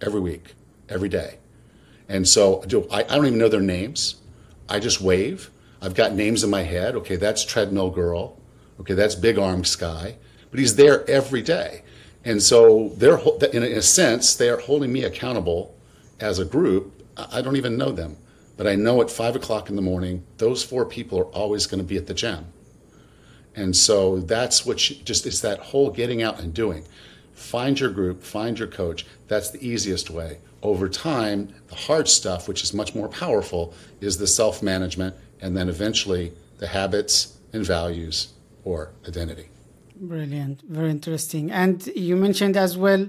[0.00, 0.54] every week,
[0.88, 1.38] every day.
[2.08, 4.16] And so I, I don't even know their names.
[4.68, 5.50] I just wave.
[5.82, 6.94] I've got names in my head.
[6.96, 8.38] Okay, that's treadmill girl.
[8.80, 10.16] Okay, that's big arm Sky.
[10.50, 11.82] But he's there every day.
[12.26, 13.20] And so they're,
[13.52, 15.72] in a sense, they are holding me accountable
[16.18, 17.04] as a group.
[17.16, 18.16] I don't even know them,
[18.56, 21.78] but I know at five o'clock in the morning, those four people are always going
[21.78, 22.46] to be at the gym.
[23.54, 26.84] And so that's what you, just it's that whole getting out and doing.
[27.34, 29.06] Find your group, find your coach.
[29.28, 30.38] That's the easiest way.
[30.62, 35.56] Over time, the hard stuff, which is much more powerful, is the self management and
[35.56, 38.32] then eventually the habits and values
[38.64, 39.48] or identity.
[39.98, 41.50] Brilliant, very interesting.
[41.50, 43.08] And you mentioned as well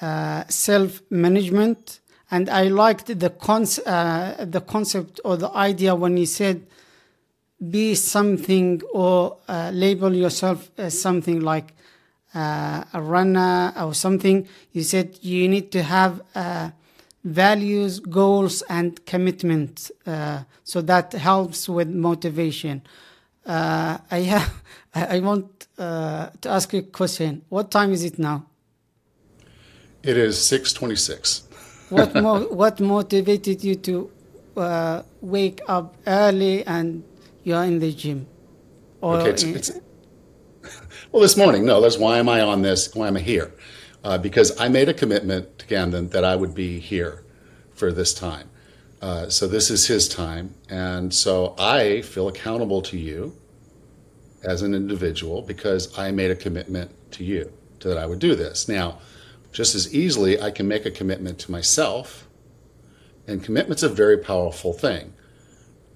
[0.00, 6.16] uh, self management, and I liked the con- uh, the concept or the idea when
[6.16, 6.66] you said
[7.70, 11.72] be something or uh, label yourself as something like
[12.34, 14.48] uh, a runner or something.
[14.72, 16.70] You said you need to have uh,
[17.24, 19.90] values, goals, and commitment.
[20.06, 22.82] Uh, so that helps with motivation.
[23.46, 24.62] Uh, I have,
[24.94, 25.51] I want
[25.82, 27.42] uh, to ask you a question.
[27.48, 28.46] What time is it now?
[30.02, 31.42] It is six twenty-six.
[31.90, 34.10] what mo- what motivated you to
[34.56, 37.02] uh, wake up early and
[37.44, 38.26] you're in the gym?
[39.00, 39.70] Or Okay, it's, in- it's,
[41.12, 42.94] well, this morning, no, that's why am I on this?
[42.94, 43.52] Why am I here?
[44.04, 47.24] Uh, because I made a commitment to Camden that I would be here
[47.72, 48.48] for this time.
[49.00, 53.36] Uh, so this is his time, and so I feel accountable to you
[54.44, 58.34] as an individual because I made a commitment to you to that I would do
[58.34, 58.68] this.
[58.68, 58.98] Now,
[59.52, 62.26] just as easily, I can make a commitment to myself,
[63.26, 65.12] and commitment's a very powerful thing.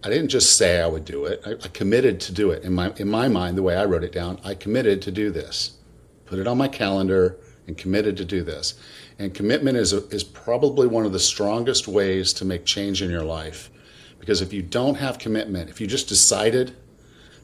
[0.05, 1.43] I didn't just say I would do it.
[1.45, 2.63] I, I committed to do it.
[2.63, 5.31] In my in my mind, the way I wrote it down, I committed to do
[5.31, 5.79] this.
[6.27, 8.75] Put it on my calendar and committed to do this.
[9.19, 13.11] And commitment is a, is probably one of the strongest ways to make change in
[13.11, 13.71] your life.
[14.21, 16.77] Because if you don't have commitment, if you just decided,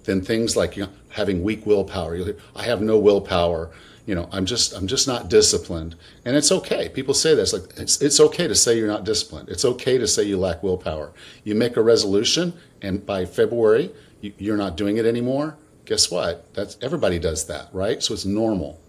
[0.05, 3.71] then things like you know, having weak willpower, you I have no willpower.
[4.05, 6.89] You know, I'm just I'm just not disciplined, and it's okay.
[6.89, 9.49] People say this like it's it's okay to say you're not disciplined.
[9.49, 11.13] It's okay to say you lack willpower.
[11.45, 15.57] You make a resolution, and by February you, you're not doing it anymore.
[15.85, 16.53] Guess what?
[16.55, 18.03] That's everybody does that, right?
[18.03, 18.81] So it's normal.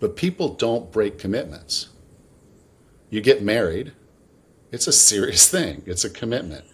[0.00, 1.88] But people don't break commitments.
[3.10, 3.92] You get married,
[4.70, 5.82] it's a serious thing.
[5.86, 6.64] It's a commitment.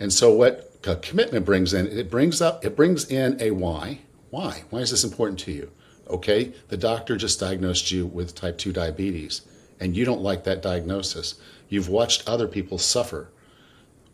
[0.00, 4.00] And so what a commitment brings in, it brings up it brings in a why.
[4.30, 4.64] Why?
[4.70, 5.70] Why is this important to you?
[6.08, 9.42] Okay, the doctor just diagnosed you with type 2 diabetes
[9.82, 11.34] and you don't like that diagnosis.
[11.68, 13.30] You've watched other people suffer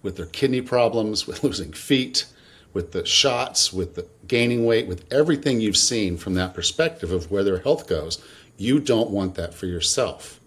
[0.02, 2.24] with their kidney problems, with losing feet,
[2.72, 7.31] with the shots, with the gaining weight, with everything you've seen from that perspective of
[7.31, 8.22] where their health goes.
[8.57, 10.40] You don't want that for yourself.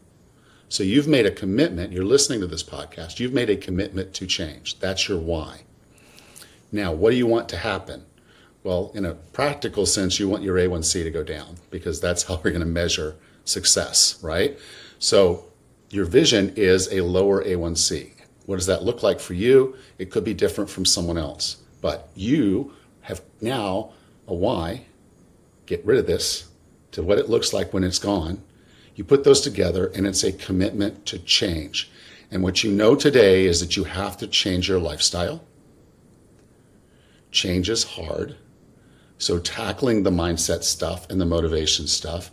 [0.70, 1.92] So you've made a commitment.
[1.92, 3.20] You're listening to this podcast.
[3.20, 4.80] You've made a commitment to change.
[4.80, 5.62] That's your why.
[6.72, 8.06] Now, what do you want to happen?
[8.64, 12.36] Well, in a practical sense, you want your A1C to go down because that's how
[12.44, 14.58] we're going to measure success, right?
[15.00, 15.46] So
[15.90, 18.12] your vision is a lower A1C.
[18.46, 19.76] What does that look like for you?
[19.98, 23.92] It could be different from someone else, but you have now
[24.28, 24.86] a why.
[25.66, 26.50] Get rid of this
[26.92, 28.42] to what it looks like when it's gone.
[28.96, 31.90] You put those together and it's a commitment to change.
[32.30, 35.42] And what you know today is that you have to change your lifestyle.
[37.32, 38.36] Change is hard.
[39.18, 42.32] So tackling the mindset stuff and the motivation stuff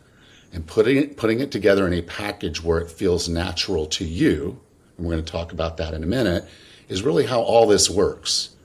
[0.53, 4.61] and putting it, putting it together in a package where it feels natural to you,
[4.97, 6.45] and we're going to talk about that in a minute,
[6.89, 8.57] is really how all this works.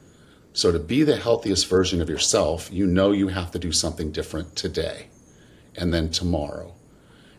[0.54, 4.12] So to be the healthiest version of yourself, you know you have to do something
[4.12, 5.08] different today
[5.76, 6.74] and then tomorrow.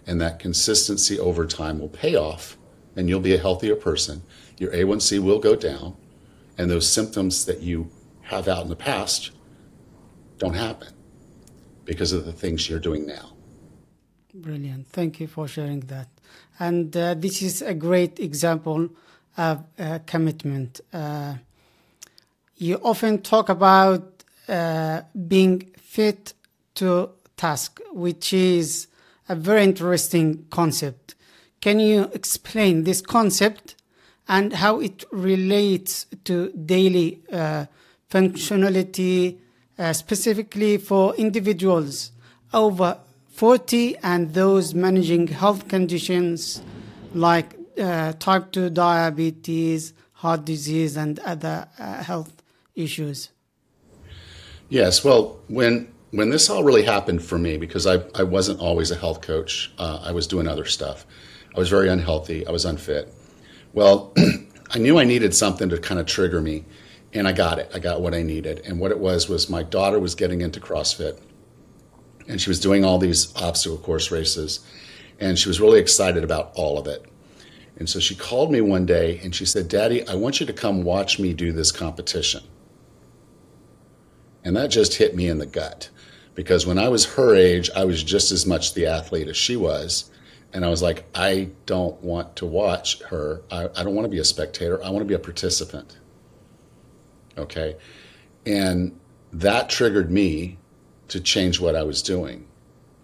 [0.06, 2.58] And that consistency over time will pay off
[2.96, 4.22] and you'll be a healthier person.
[4.58, 5.96] Your A1C will go down
[6.58, 7.90] and those symptoms that you
[8.24, 9.30] have out in the past
[10.38, 10.92] don't happen
[11.84, 13.32] because of the things you're doing now.
[14.34, 14.88] Brilliant.
[14.88, 16.08] Thank you for sharing that.
[16.58, 18.88] And uh, this is a great example
[19.36, 20.80] of uh, commitment.
[20.92, 21.34] Uh,
[22.56, 26.34] you often talk about uh, being fit
[26.74, 28.88] to task, which is
[29.28, 31.14] a very interesting concept.
[31.60, 33.76] Can you explain this concept
[34.28, 37.66] and how it relates to daily uh,
[38.10, 39.38] functionality,
[39.78, 42.12] uh, specifically for individuals
[42.52, 46.62] over 40 and those managing health conditions
[47.12, 52.42] like uh, type 2 diabetes, heart disease, and other uh, health
[52.74, 53.30] issues?
[54.68, 58.92] Yes, well, when when this all really happened for me, because I, I wasn't always
[58.92, 61.04] a health coach, uh, I was doing other stuff.
[61.56, 62.46] I was very unhealthy.
[62.46, 63.12] I was unfit.
[63.72, 64.14] Well,
[64.70, 66.64] I knew I needed something to kind of trigger me,
[67.14, 67.70] and I got it.
[67.74, 68.60] I got what I needed.
[68.66, 71.20] And what it was was my daughter was getting into CrossFit,
[72.28, 74.60] and she was doing all these obstacle course races,
[75.20, 77.04] and she was really excited about all of it.
[77.76, 80.52] And so she called me one day and she said, Daddy, I want you to
[80.52, 82.42] come watch me do this competition.
[84.44, 85.90] And that just hit me in the gut
[86.34, 89.56] Because when I was her age, I was just as much the athlete as she
[89.56, 90.10] was.
[90.52, 93.42] And I was like, I don't want to watch her.
[93.50, 94.82] I, I don't want to be a spectator.
[94.84, 95.98] I want to be a participant.
[97.36, 97.76] Okay.
[98.46, 98.98] And
[99.32, 100.58] that triggered me
[101.08, 102.46] to change what I was doing.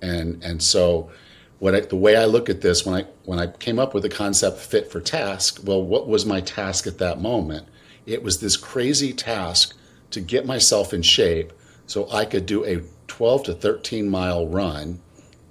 [0.03, 1.11] And, and so
[1.59, 4.03] what I, the way I look at this when I, when I came up with
[4.03, 7.67] the concept fit for task, well, what was my task at that moment?
[8.07, 9.77] It was this crazy task
[10.11, 11.53] to get myself in shape
[11.87, 15.01] so I could do a 12 to 13 mile run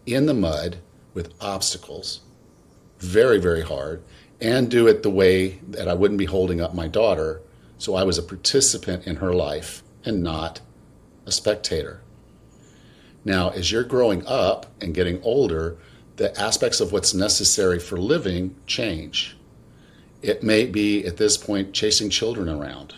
[0.06, 0.78] in the mud
[1.14, 2.22] with obstacles,
[3.00, 4.02] very, very hard,
[4.42, 7.42] and do it the way that I wouldn't be holding up my daughter.
[7.80, 10.60] So I was a participant in her life and not
[11.26, 12.02] a spectator.
[13.24, 15.78] Now, as you're growing up and getting older,
[16.18, 19.38] the aspects of what's necessary for living change.
[20.22, 22.94] It may be at this point chasing children around,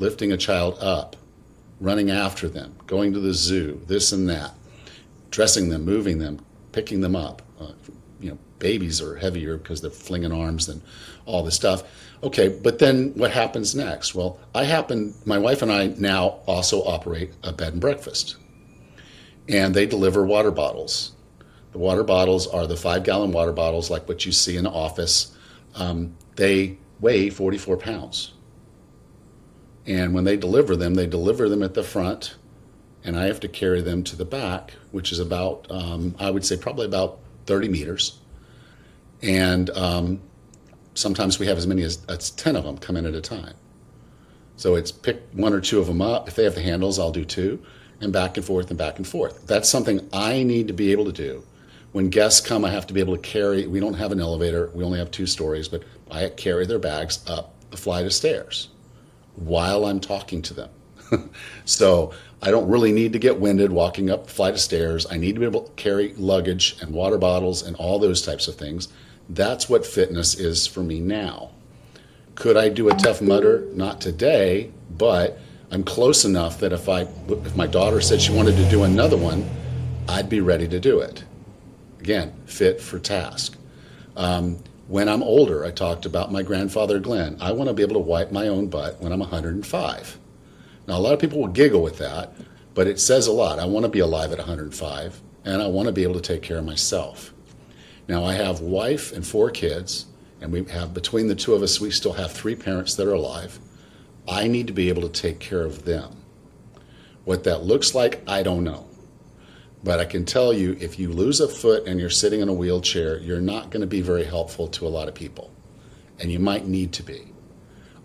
[0.00, 1.14] lifting a child up,
[1.80, 4.54] running after them, going to the zoo, this and that,
[5.30, 7.42] dressing them, moving them, picking them up.
[7.60, 7.72] Uh,
[8.20, 10.82] you know, babies are heavier because they're flinging arms and
[11.26, 11.84] all this stuff.
[12.22, 14.14] Okay, but then what happens next?
[14.14, 18.36] Well, I happen, my wife and I now also operate a bed and breakfast,
[19.48, 21.12] and they deliver water bottles.
[21.72, 24.70] The water bottles are the five gallon water bottles like what you see in the
[24.70, 25.34] office.
[25.74, 28.32] Um, they weigh 44 pounds.
[29.86, 32.36] And when they deliver them, they deliver them at the front,
[33.02, 36.44] and I have to carry them to the back, which is about, um, I would
[36.44, 38.18] say, probably about 30 meters.
[39.22, 40.20] And um,
[40.94, 43.54] sometimes we have as many as, as 10 of them come in at a time.
[44.56, 46.28] So it's pick one or two of them up.
[46.28, 47.62] If they have the handles, I'll do two,
[48.00, 49.46] and back and forth and back and forth.
[49.46, 51.44] That's something I need to be able to do.
[51.92, 53.66] When guests come, I have to be able to carry.
[53.66, 54.70] We don't have an elevator.
[54.74, 58.68] We only have two stories, but I carry their bags up the flight of stairs
[59.34, 60.70] while I'm talking to them.
[61.64, 65.06] so I don't really need to get winded walking up a flight of stairs.
[65.10, 68.46] I need to be able to carry luggage and water bottles and all those types
[68.48, 68.88] of things.
[69.32, 71.52] That's what fitness is for me now.
[72.34, 73.68] Could I do a Tough Mudder?
[73.72, 75.38] Not today, but
[75.70, 79.16] I'm close enough that if I if my daughter said she wanted to do another
[79.16, 79.48] one,
[80.08, 81.22] I'd be ready to do it.
[82.00, 83.56] Again, fit for task.
[84.16, 87.36] Um, when I'm older, I talked about my grandfather Glenn.
[87.40, 90.18] I want to be able to wipe my own butt when I'm 105.
[90.88, 92.32] Now, a lot of people will giggle with that,
[92.74, 93.60] but it says a lot.
[93.60, 96.42] I want to be alive at 105, and I want to be able to take
[96.42, 97.32] care of myself.
[98.10, 100.06] Now, I have wife and four kids,
[100.40, 103.12] and we have between the two of us, we still have three parents that are
[103.12, 103.60] alive.
[104.28, 106.16] I need to be able to take care of them.
[107.24, 108.88] What that looks like, I don't know.
[109.84, 112.52] But I can tell you, if you lose a foot and you're sitting in a
[112.52, 115.52] wheelchair, you're not going to be very helpful to a lot of people.
[116.18, 117.32] And you might need to be.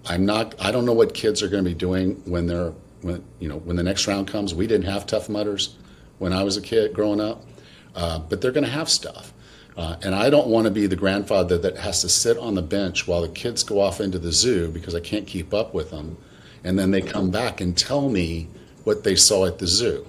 [0.06, 3.24] I'm not, I don't know what kids are going to be doing when they're, when,
[3.40, 4.54] you know, when the next round comes.
[4.54, 5.78] We didn't have Tough Mudders
[6.20, 7.44] when I was a kid growing up,
[7.96, 9.32] uh, but they're going to have stuff.
[9.78, 12.62] Uh, and I don't want to be the grandfather that has to sit on the
[12.62, 15.92] bench while the kids go off into the zoo because I can't keep up with
[15.92, 16.18] them.
[16.64, 18.48] And then they come back and tell me
[18.86, 20.08] what they saw at the zoo.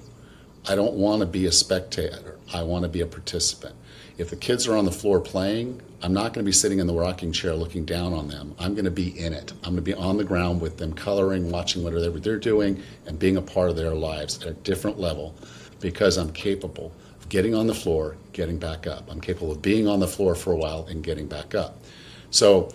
[0.69, 2.39] I don't want to be a spectator.
[2.53, 3.75] I want to be a participant.
[4.19, 6.87] If the kids are on the floor playing, I'm not going to be sitting in
[6.87, 8.55] the rocking chair looking down on them.
[8.59, 9.53] I'm going to be in it.
[9.65, 13.19] I'm going to be on the ground with them, coloring, watching whatever they're doing, and
[13.19, 15.35] being a part of their lives at a different level
[15.81, 16.93] because I'm capable
[17.29, 19.11] getting on the floor, getting back up.
[19.11, 21.83] I'm capable of being on the floor for a while and getting back up.
[22.31, 22.71] So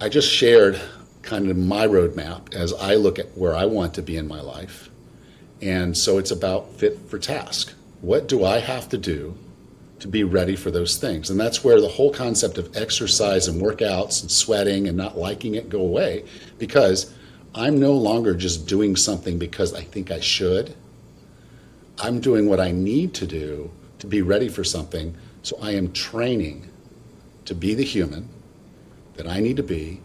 [0.00, 0.80] I just shared
[1.22, 4.40] kind of my roadmap as I look at where I want to be in my
[4.40, 4.90] life
[5.62, 7.72] and so it's about fit for task.
[8.00, 9.34] What do I have to do
[10.00, 11.30] to be ready for those things?
[11.30, 15.54] And that's where the whole concept of exercise and workouts and sweating and not liking
[15.54, 16.24] it go away
[16.58, 17.14] because
[17.54, 20.74] I'm no longer just doing something because I think I should.
[21.98, 25.16] I'm doing what I need to do to be ready for something.
[25.42, 26.68] So I am training
[27.44, 28.28] to be the human
[29.14, 30.00] that I need to be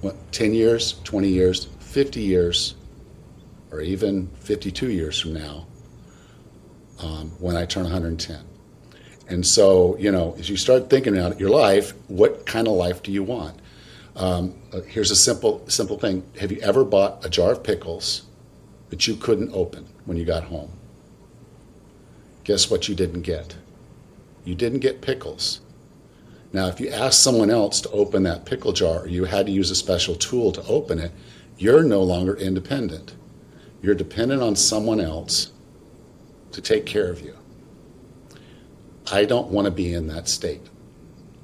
[0.00, 2.74] what, 10 years, 20 years, 50 years,
[3.70, 5.66] or even 52 years from now
[7.00, 8.44] um, when I turn 110.
[9.28, 13.02] And so, you know, as you start thinking about your life, what kind of life
[13.02, 13.58] do you want?
[14.14, 16.24] Um, uh, here's a simple, simple thing.
[16.40, 18.22] Have you ever bought a jar of pickles
[18.90, 20.70] that you couldn't open when you got home?
[22.46, 23.56] Guess what you didn't get?
[24.44, 25.62] You didn't get pickles.
[26.52, 29.52] Now, if you ask someone else to open that pickle jar or you had to
[29.52, 31.10] use a special tool to open it,
[31.58, 33.16] you're no longer independent.
[33.82, 35.50] You're dependent on someone else
[36.52, 37.36] to take care of you.
[39.10, 40.62] I don't want to be in that state.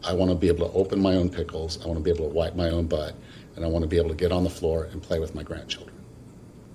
[0.05, 1.83] I want to be able to open my own pickles.
[1.83, 3.17] I want to be able to wipe my own butt.
[3.57, 5.43] And I want to be able to get on the floor and play with my
[5.43, 5.97] grandchildren.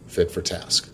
[0.06, 0.94] Fit for task.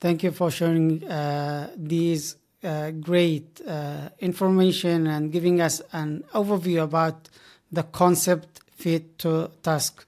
[0.00, 6.82] Thank you for sharing uh, these uh, great uh, information and giving us an overview
[6.82, 7.28] about
[7.72, 10.06] the concept fit to task.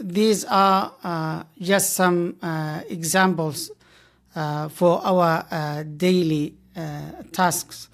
[0.00, 2.36] These are just some
[2.88, 3.70] examples
[4.34, 6.54] uh, for our daily
[7.32, 7.88] tasks.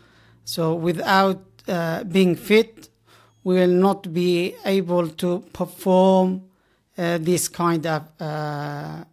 [0.45, 2.89] So, without uh, being fit,
[3.43, 6.43] we will not be able to perform
[6.99, 9.05] uh, this kind of uh,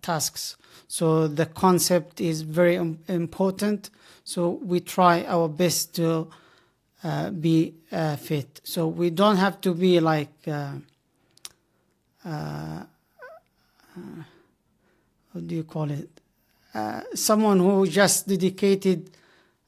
[0.00, 0.56] tasks.
[0.88, 3.90] So, the concept is very im- important.
[4.24, 6.28] So, we try our best to
[7.04, 8.60] uh, be uh, fit.
[8.64, 10.72] So, we don't have to be like uh,
[12.24, 12.84] uh,
[15.32, 16.08] what do you call it?
[16.74, 19.10] Uh, someone who just dedicated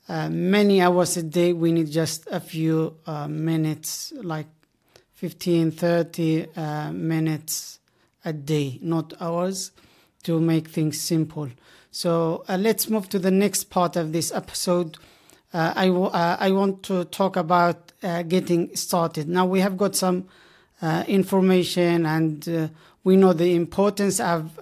[0.09, 1.53] uh, many hours a day.
[1.53, 4.47] We need just a few uh, minutes, like
[5.14, 7.78] 15, 30 uh, minutes
[8.24, 9.70] a day, not hours,
[10.25, 11.49] to make things simple.
[11.91, 14.99] So uh, let's move to the next part of this episode.
[15.53, 19.29] Uh, I, w- uh, I want to talk about uh, getting started.
[19.29, 20.27] Now we have got some
[20.83, 22.68] uh, information and uh,
[23.05, 24.59] we know the importance of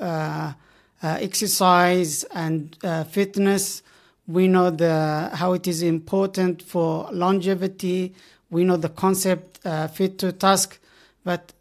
[1.03, 2.77] exercise and
[3.11, 3.83] fitness.
[4.27, 8.15] We know the how it is important for longevity.
[8.51, 9.61] We know the concept
[9.95, 10.79] fit to task,
[11.25, 11.55] but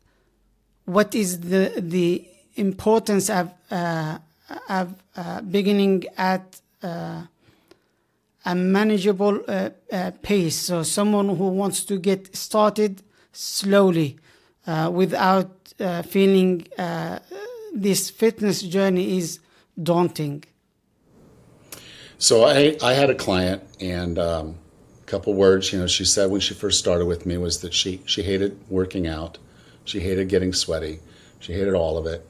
[0.86, 4.18] what is the the importance of uh,
[4.70, 7.24] of uh, beginning at uh,
[8.46, 10.58] a manageable uh, uh, pace.
[10.58, 14.18] So someone who wants to get started slowly,
[14.68, 15.50] uh, without
[16.08, 16.68] feeling
[17.74, 19.40] this fitness journey is
[19.82, 20.44] daunting.
[22.18, 24.56] So I, I had a client, and um,
[25.02, 27.74] a couple words, you know, she said when she first started with me was that
[27.74, 29.40] she, she hated working out.
[29.86, 31.00] She hated getting sweaty.
[31.40, 32.28] She hated all of it.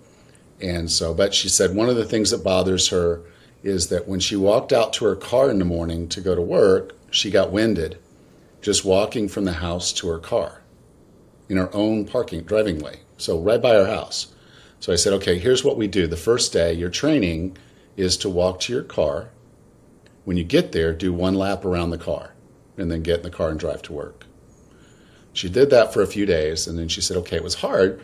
[0.62, 3.22] And so, but she said one of the things that bothers her
[3.64, 6.42] is that when she walked out to her car in the morning to go to
[6.42, 7.98] work, she got winded
[8.62, 10.62] just walking from the house to her car
[11.50, 13.00] in her own parking driving way.
[13.18, 14.34] So right by her house.
[14.80, 16.08] So I said, okay, here's what we do.
[16.08, 17.58] The first day, your training
[17.98, 19.30] is to walk to your car.
[20.24, 22.34] When you get there, do one lap around the car
[22.78, 24.26] and then get in the car and drive to work.
[25.34, 28.04] She did that for a few days and then she said, okay, it was hard.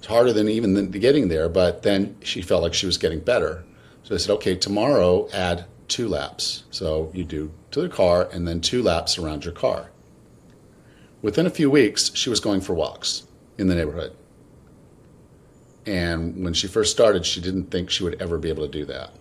[0.00, 3.20] It's harder than even the getting there, but then she felt like she was getting
[3.20, 3.64] better.
[4.02, 6.64] So I said, okay, tomorrow add two laps.
[6.70, 9.90] So you do to the car and then two laps around your car.
[11.20, 13.24] Within a few weeks, she was going for walks
[13.58, 14.16] in the neighborhood.
[15.84, 18.86] And when she first started, she didn't think she would ever be able to do
[18.86, 19.12] that.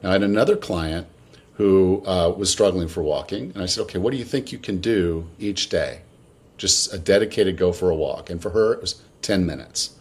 [0.00, 1.08] Now, I had another client
[1.54, 4.58] who uh, was struggling for walking, and I said, okay, what do you think you
[4.58, 6.02] can do each day?
[6.56, 8.30] Just a dedicated go for a walk.
[8.30, 9.96] And for her, it was 10 minutes.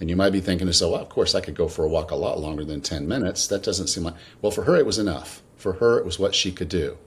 [0.00, 1.88] And you might be thinking to yourself, well, of course, I could go for a
[1.88, 3.46] walk a lot longer than 10 minutes.
[3.46, 5.42] That doesn't seem like, well, for her, it was enough.
[5.56, 6.98] For her, it was what she could do.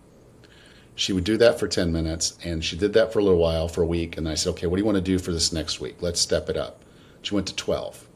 [0.95, 3.67] She would do that for 10 minutes, and she did that for a little while,
[3.67, 4.17] for a week.
[4.17, 5.97] And I said, okay, what do you want to do for this next week?
[6.01, 6.83] Let's step it up.
[7.21, 8.07] She went to 12.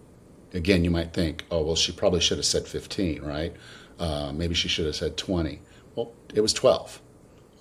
[0.53, 3.55] Again, you might think, oh, well, she probably should have said 15, right?
[3.99, 5.61] Uh, maybe she should have said 20.
[5.95, 7.01] Well, it was 12.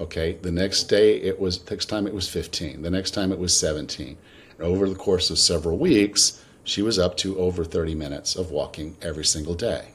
[0.01, 2.81] Okay, the next day it was, next time it was 15.
[2.81, 4.17] The next time it was 17.
[4.57, 8.51] And over the course of several weeks, she was up to over 30 minutes of
[8.51, 9.89] walking every single day.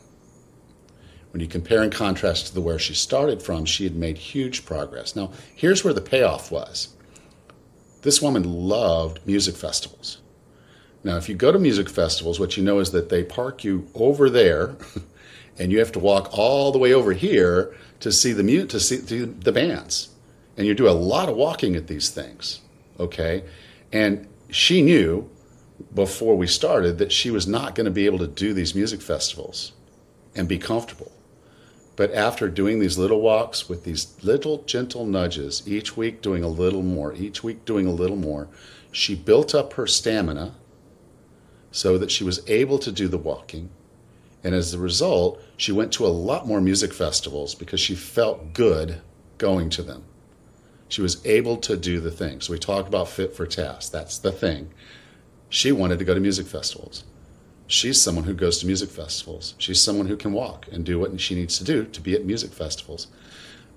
[1.31, 4.65] When you compare and contrast to the where she started from, she had made huge
[4.65, 5.15] progress.
[5.15, 6.95] Now, here's where the payoff was.
[8.03, 10.19] This woman loved music festivals.
[11.03, 13.87] Now, if you go to music festivals, what you know is that they park you
[13.93, 14.75] over there,
[15.59, 18.79] and you have to walk all the way over here to see the mu- to
[18.79, 20.09] see the bands,
[20.57, 22.61] and you do a lot of walking at these things.
[22.99, 23.43] Okay,
[23.91, 25.29] and she knew
[25.93, 29.01] before we started that she was not going to be able to do these music
[29.01, 29.73] festivals
[30.35, 31.11] and be comfortable.
[31.95, 36.49] But after doing these little walks with these little gentle nudges, each week doing a
[36.49, 38.49] little more, each week doing a little more,
[38.91, 40.55] she built up her stamina
[41.71, 43.69] so that she was able to do the walking.
[44.43, 48.53] And as a result, she went to a lot more music festivals because she felt
[48.53, 49.01] good
[49.37, 50.03] going to them.
[50.87, 52.41] She was able to do the thing.
[52.41, 53.91] So we talked about fit for task.
[53.91, 54.71] That's the thing.
[55.55, 57.05] She wanted to go to music festivals.
[57.65, 59.55] She's someone who goes to music festivals.
[59.57, 62.25] She's someone who can walk and do what she needs to do to be at
[62.25, 63.07] music festivals.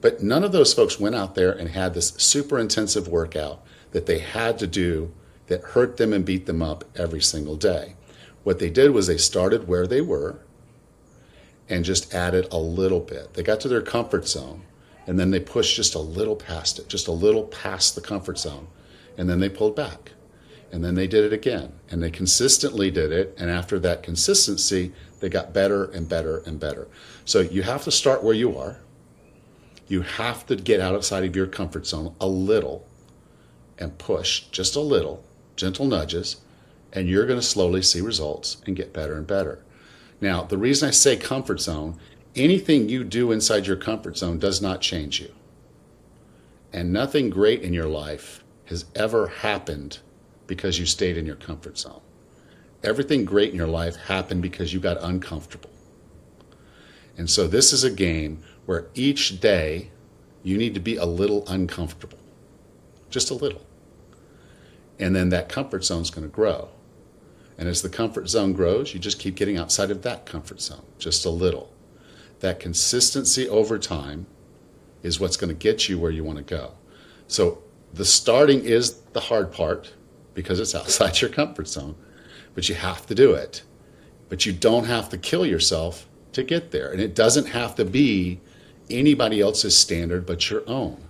[0.00, 4.06] But none of those folks went out there and had this super intensive workout that
[4.06, 5.14] they had to do
[5.46, 7.94] that hurt them and beat them up every single day.
[8.42, 10.40] What they did was they started where they were
[11.68, 13.34] and just added a little bit.
[13.34, 14.64] They got to their comfort zone
[15.06, 18.40] and then they pushed just a little past it, just a little past the comfort
[18.40, 18.66] zone,
[19.16, 20.10] and then they pulled back.
[20.70, 21.72] And then they did it again.
[21.90, 23.34] And they consistently did it.
[23.38, 26.88] And after that consistency, they got better and better and better.
[27.24, 28.78] So you have to start where you are.
[29.86, 32.86] You have to get outside of your comfort zone a little
[33.78, 35.24] and push just a little,
[35.56, 36.42] gentle nudges,
[36.92, 39.64] and you're going to slowly see results and get better and better.
[40.20, 41.98] Now, the reason I say comfort zone,
[42.34, 45.32] anything you do inside your comfort zone does not change you.
[46.72, 50.00] And nothing great in your life has ever happened
[50.48, 52.00] because you stayed in your comfort zone.
[52.82, 55.70] Everything great in your life happened because you got uncomfortable.
[57.16, 59.90] And so this is a game where each day
[60.42, 62.18] you need to be a little uncomfortable,
[63.10, 63.66] just a little.
[64.98, 66.70] And then that comfort zone is going to grow.
[67.56, 70.84] And as the comfort zone grows, you just keep getting outside of that comfort zone,
[70.98, 71.72] just a little.
[72.40, 74.26] That consistency over time
[75.02, 76.74] is what's going to get you where you want to go.
[77.26, 79.92] So the starting is the hard part
[80.38, 81.96] because it's outside your comfort zone,
[82.54, 83.64] but you have to do it.
[84.28, 86.92] But you don't have to kill yourself to get there.
[86.92, 88.40] And it doesn't have to be
[88.88, 91.02] anybody else's standard but your own.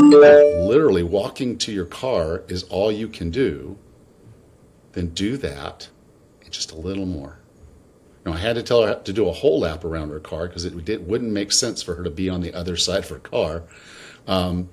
[0.00, 3.76] Literally, walking to your car is all you can do.
[4.92, 5.88] Then do that
[6.42, 7.40] and just a little more.
[8.24, 10.64] Now, I had to tell her to do a whole lap around her car because
[10.64, 13.18] it did, wouldn't make sense for her to be on the other side of her
[13.18, 13.64] car.
[14.28, 14.68] Um,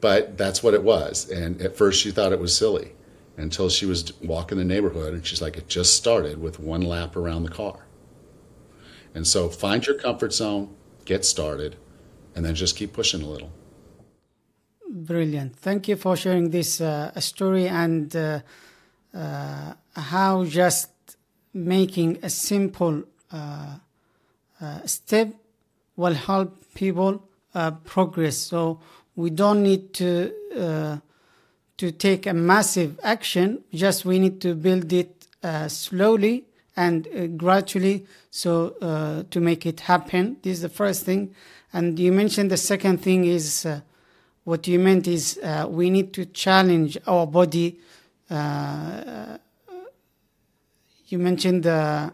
[0.00, 1.30] but that's what it was.
[1.30, 2.92] And at first, she thought it was silly
[3.38, 7.16] until she was walking the neighborhood and she's like, it just started with one lap
[7.16, 7.86] around the car.
[9.14, 10.74] And so find your comfort zone,
[11.04, 11.76] get started,
[12.34, 13.52] and then just keep pushing a little.
[14.90, 15.56] Brilliant.
[15.56, 18.40] Thank you for sharing this uh, story and uh,
[19.14, 20.90] uh, how just
[21.54, 23.76] making a simple uh,
[24.60, 25.32] uh, step
[25.96, 27.22] will help people
[27.54, 28.36] uh, progress.
[28.36, 28.80] So
[29.14, 31.00] we don't need to
[31.78, 33.64] to take a massive action.
[33.72, 35.26] Just we need to build it
[35.68, 36.44] slowly
[36.76, 38.06] and gradually.
[38.30, 41.34] So to make it happen, this is the first thing.
[41.72, 43.66] And you mentioned the second thing is
[44.48, 47.78] what you meant is uh, we need to challenge our body.
[48.30, 49.36] Uh,
[51.08, 52.10] you mentioned the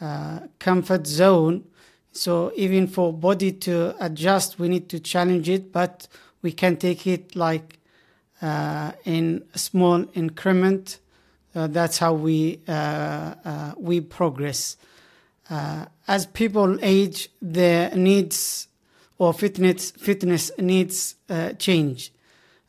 [0.00, 1.64] uh, comfort zone.
[2.12, 6.06] So even for body to adjust, we need to challenge it, but
[6.42, 7.77] we can take it like uh,
[8.40, 10.98] in a small increment.
[11.54, 14.76] Uh, that's how we uh, we progress.
[16.06, 18.68] as people age, their needs
[19.18, 22.12] or fitness fitness needs uh, change.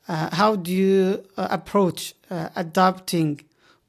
[0.08, 3.42] Uh, how do you uh, approach uh, adapting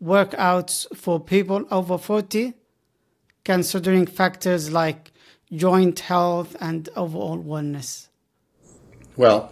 [0.02, 2.52] workouts for people over 40,
[3.42, 5.12] considering factors like
[5.50, 8.08] joint health and overall wellness?
[9.16, 9.50] Well,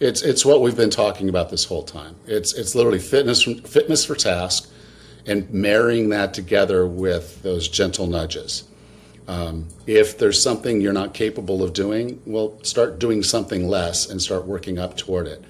[0.00, 2.16] it's it's what we've been talking about this whole time.
[2.26, 4.70] It's it's literally fitness fitness for task,
[5.26, 8.64] and marrying that together with those gentle nudges.
[9.28, 14.22] Um, if there's something you're not capable of doing, well, start doing something less and
[14.22, 15.42] start working up toward it.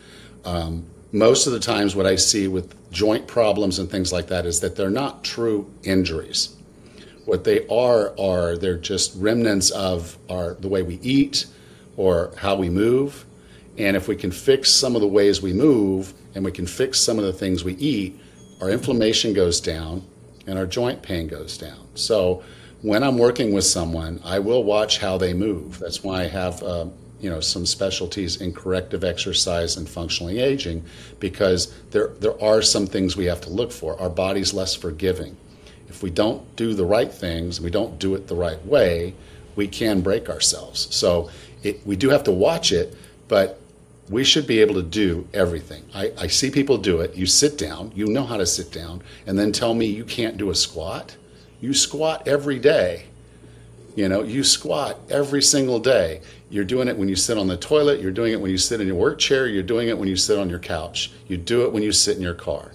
[0.46, 4.46] Um, most of the times, what I see with joint problems and things like that
[4.46, 6.56] is that they're not true injuries.
[7.26, 11.46] What they are are they're just remnants of our the way we eat
[11.96, 13.25] or how we move.
[13.78, 17.00] And if we can fix some of the ways we move and we can fix
[17.00, 18.18] some of the things we eat,
[18.60, 20.02] our inflammation goes down
[20.46, 21.86] and our joint pain goes down.
[21.94, 22.42] So
[22.82, 25.78] when I'm working with someone, I will watch how they move.
[25.78, 26.86] That's why I have, uh,
[27.20, 30.84] you know, some specialties in corrective exercise and functionally aging,
[31.18, 33.98] because there there are some things we have to look for.
[34.00, 35.36] Our body's less forgiving.
[35.88, 39.14] If we don't do the right things, we don't do it the right way,
[39.54, 40.94] we can break ourselves.
[40.94, 41.30] So
[41.62, 42.94] it, we do have to watch it,
[43.28, 43.60] but
[44.08, 45.82] we should be able to do everything.
[45.94, 47.14] I, I see people do it.
[47.14, 50.36] You sit down, you know how to sit down, and then tell me you can't
[50.36, 51.16] do a squat
[51.60, 53.06] you squat every day.
[53.94, 56.20] You know, you squat every single day.
[56.50, 58.80] You're doing it when you sit on the toilet, you're doing it when you sit
[58.80, 61.12] in your work chair, you're doing it when you sit on your couch.
[61.28, 62.72] You do it when you sit in your car.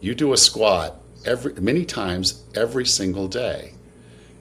[0.00, 3.72] You do a squat every many times every single day.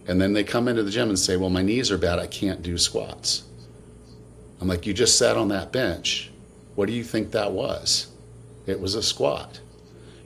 [0.08, 2.20] And then they come into the gym and say, "Well, my knees are bad.
[2.20, 3.44] I can't do squats."
[4.60, 6.32] I'm like, "You just sat on that bench.
[6.76, 8.08] What do you think that was?"
[8.66, 9.60] It was a squat.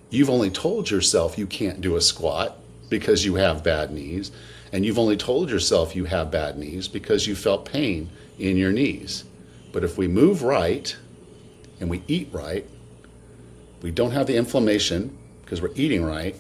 [0.10, 2.58] You've only told yourself you can't do a squat
[2.90, 4.32] because you have bad knees,
[4.72, 8.72] and you've only told yourself you have bad knees because you felt pain in your
[8.72, 9.24] knees.
[9.72, 10.96] But if we move right
[11.80, 12.66] and we eat right,
[13.82, 16.36] we don't have the inflammation because we're eating right,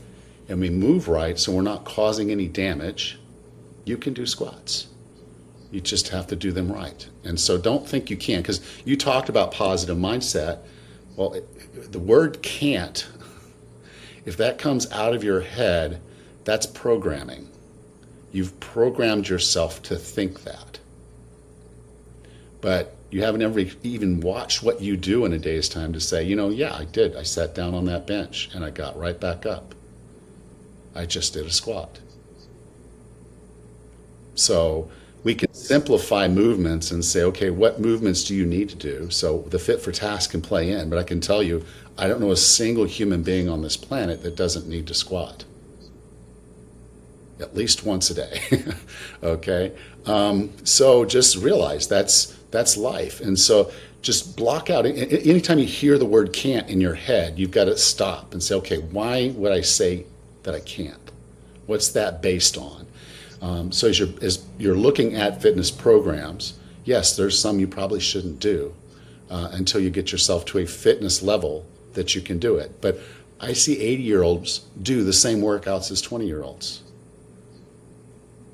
[0.49, 3.19] and we move right so we're not causing any damage,
[3.85, 4.87] you can do squats.
[5.71, 7.07] You just have to do them right.
[7.23, 10.59] And so don't think you can because you talked about positive mindset.
[11.15, 11.35] Well,
[11.91, 13.07] the word can't
[14.27, 16.01] If that comes out of your head,
[16.43, 17.47] that's programming.
[18.33, 20.79] You've programmed yourself to think that.
[22.59, 26.25] But you haven't ever even watched what you do in a day's time to say,
[26.25, 27.15] you know, yeah, I did.
[27.15, 29.73] I sat down on that bench and I got right back up.
[30.93, 32.01] I just did a squat.
[34.35, 34.91] So
[35.23, 39.09] we can simplify movements and say, okay, what movements do you need to do?
[39.09, 41.65] So the fit for task can play in, but I can tell you,
[41.97, 45.43] I don't know a single human being on this planet that doesn't need to squat.
[47.39, 48.41] At least once a day.
[49.23, 49.73] okay?
[50.05, 53.19] Um, so just realize that's that's life.
[53.19, 57.51] And so just block out anytime you hear the word can't in your head, you've
[57.51, 60.05] got to stop and say, okay, why would I say
[60.43, 61.11] that I can't?
[61.65, 62.86] What's that based on?
[63.41, 67.99] Um, so as you're, as you're looking at fitness programs, yes, there's some you probably
[67.99, 68.73] shouldn't do
[69.29, 72.81] uh, until you get yourself to a fitness level that you can do it.
[72.81, 72.99] But
[73.39, 76.81] I see 80 year olds do the same workouts as 20 year olds.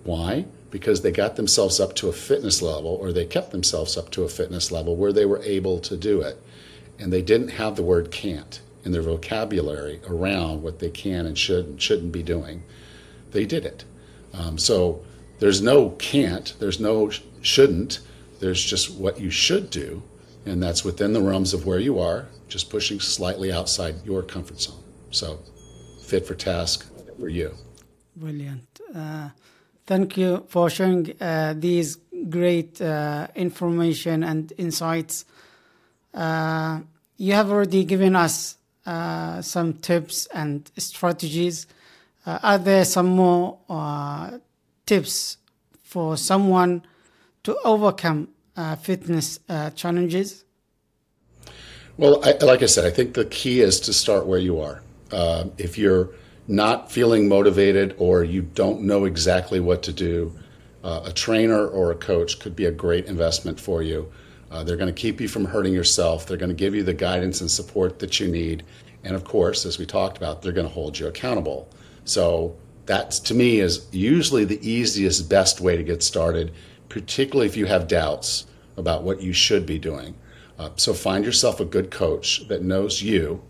[0.03, 0.45] Why?
[0.71, 4.23] Because they got themselves up to a fitness level or they kept themselves up to
[4.23, 6.41] a fitness level where they were able to do it.
[6.99, 11.37] And they didn't have the word can't in their vocabulary around what they can and
[11.37, 12.63] should and shouldn't be doing.
[13.31, 13.85] They did it.
[14.33, 15.03] Um, so
[15.39, 17.11] there's no can't, there's no
[17.41, 17.99] shouldn't,
[18.39, 20.03] there's just what you should do,
[20.45, 24.59] and that's within the realms of where you are, just pushing slightly outside your comfort
[24.59, 24.83] zone.
[25.11, 25.39] So
[26.03, 26.85] fit for task
[27.19, 27.53] for you.
[28.15, 28.79] Brilliant.
[28.93, 29.29] Uh,
[29.85, 31.97] thank you for sharing uh, these
[32.29, 35.25] great uh, information and insights.
[36.13, 36.81] Uh,
[37.17, 41.67] you have already given us uh, some tips and strategies
[42.25, 44.37] uh, are there some more uh,
[44.85, 45.37] tips
[45.81, 46.83] for someone
[47.43, 50.45] to overcome uh, fitness uh, challenges?
[51.97, 54.81] Well, I, like I said, I think the key is to start where you are.
[55.11, 56.09] Uh, if you're
[56.47, 60.33] not feeling motivated or you don't know exactly what to do,
[60.83, 64.11] uh, a trainer or a coach could be a great investment for you.
[64.65, 66.27] they're going to keep you from hurting yourself.
[66.27, 68.63] They're going to give you the guidance and support that you need.
[69.03, 71.67] And of course, as we talked about, they're going to hold you accountable.
[72.05, 76.51] So that to me is usually the easiest, best way to get started,
[76.89, 78.45] particularly if you have doubts
[78.77, 80.15] about what you should be doing.
[80.57, 83.43] Uh, so find yourself a good coach that knows you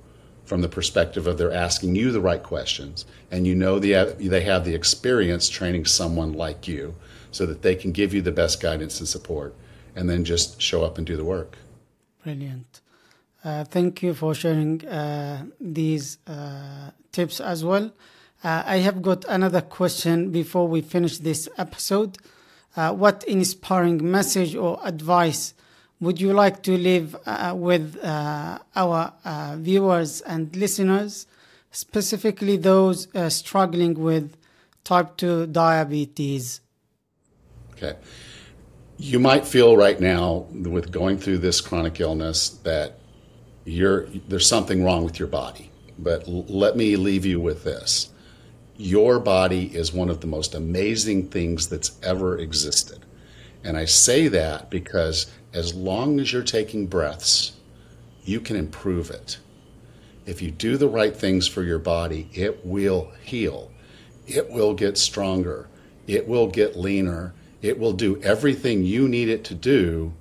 [0.46, 4.42] from the perspective of they're asking you the right questions and you know the, they
[4.42, 6.96] have the experience training someone like you
[7.32, 9.56] so that they can give you the best guidance and support
[9.96, 11.58] and then just show up and do the work.
[12.24, 12.82] Brilliant.
[13.44, 17.92] Uh, thank you for sharing uh, these uh, tips as well.
[18.44, 22.18] Uh, I have got another question before we finish this episode.
[22.76, 25.54] Uh, what inspiring message or advice
[26.02, 31.26] would you like to leave uh, with uh, our uh, viewers and listeners,
[31.72, 34.36] specifically those uh, struggling with
[34.84, 36.60] type 2 diabetes?
[37.78, 37.96] Okay.
[38.98, 43.00] You might feel right now, with going through this chronic illness, that
[43.64, 45.72] you're, there's something wrong with your body.
[45.98, 48.10] But l- let me leave you with this
[48.84, 53.00] your body is one of the most amazing things that's ever existed.
[53.64, 57.54] And I say that because as long as you're taking breaths,
[58.26, 59.40] you can improve it.
[60.26, 63.72] If you do the right things for your body, it will heal.
[64.28, 65.70] It will get stronger.
[66.06, 67.34] It will get leaner.
[67.62, 70.14] It will do everything you need it to do,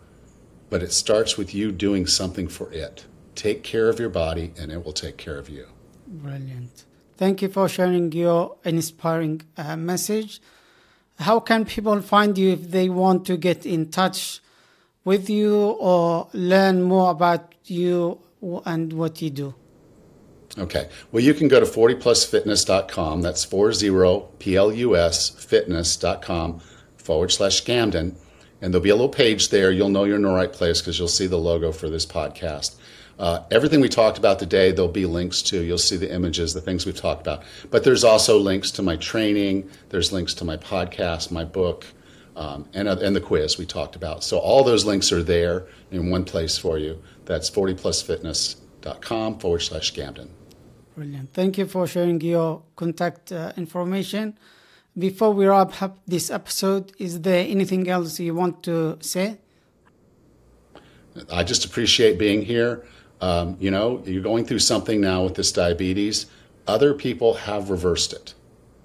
[0.71, 3.07] but it starts with you doing something for it.
[3.35, 5.67] Take care of your body, and it will take care of you.
[6.07, 6.85] Brilliant.
[7.23, 10.41] Thank you for sharing your inspiring uh, message.
[11.20, 14.41] How can people find you if they want to get in touch
[15.05, 18.18] with you or learn more about you
[18.66, 19.55] and what you do?
[20.59, 20.89] Okay.
[21.12, 23.23] Well, you can go to 40plusfitness.com.
[23.23, 26.61] That's 40plus fitness.com
[26.97, 28.16] forward slash Gamden.
[28.61, 29.70] And there'll be a little page there.
[29.70, 32.75] You'll know you're in the right place because you'll see the logo for this podcast.
[33.19, 35.61] Uh, everything we talked about today, there'll be links to.
[35.61, 37.43] You'll see the images, the things we've talked about.
[37.71, 39.71] But there's also links to my training.
[39.91, 41.87] There's links to my podcast, my book,
[42.37, 44.25] um, and, uh, and the quiz we talked about.
[44.25, 47.03] So all those links are there in one place for you.
[47.27, 50.29] That's 40plusfitness.com forward slash Gamden.
[50.97, 51.33] Brilliant.
[51.33, 54.39] Thank you for sharing your contact uh, information.
[54.99, 59.39] Before we wrap up this episode, is there anything else you want to say?
[61.31, 62.85] I just appreciate being here.
[63.23, 66.27] Um, you know, you're going through something now with this diabetes.
[66.66, 68.35] Other people have reversed it.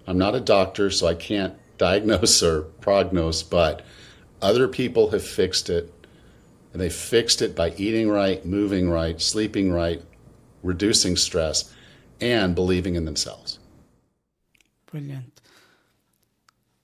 [0.05, 3.85] I'm not a doctor, so I can't diagnose or prognose, but
[4.41, 5.93] other people have fixed it.
[6.71, 10.01] And they fixed it by eating right, moving right, sleeping right,
[10.63, 11.73] reducing stress.
[12.19, 13.59] and believing in themselves.
[14.91, 15.41] Brilliant.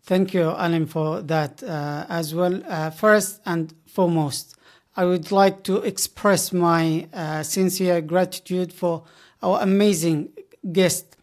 [0.04, 2.62] Thank you, Allan, for that uh, as well.
[2.68, 4.53] Uh, first and foremost,
[4.96, 9.04] I would like to express my uh, sincere gratitude for
[9.42, 10.30] our amazing
[10.72, 11.18] guest,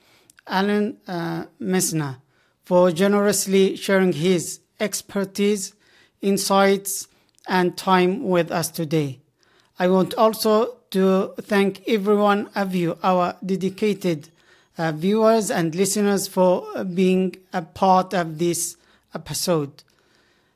[0.47, 2.17] Allan uh, Misner,
[2.65, 5.75] for generously sharing his expertise,
[6.21, 7.07] insights,
[7.47, 9.21] and time with us today.
[9.79, 14.31] I want also to thank everyone of you, our dedicated
[14.77, 18.77] uh, viewers and listeners, for being a part of this
[19.15, 19.85] episode.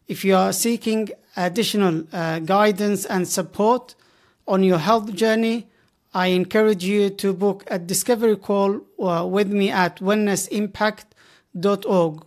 [0.08, 3.94] If you are seeking additional uh, guidance and support
[4.46, 5.66] on your health journey,
[6.12, 12.24] I encourage you to book a discovery call uh, with me at wellnessimpact.org.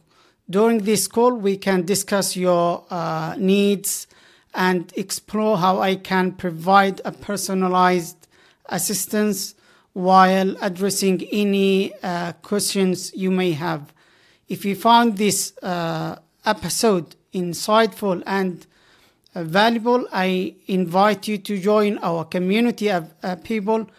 [0.49, 4.07] During this call, we can discuss your uh, needs
[4.53, 8.27] and explore how I can provide a personalized
[8.65, 9.55] assistance
[9.93, 13.93] while addressing any uh, questions you may have.
[14.47, 18.65] If you found this uh, episode insightful and
[19.43, 23.89] valuable, I invite you to join our community of uh, people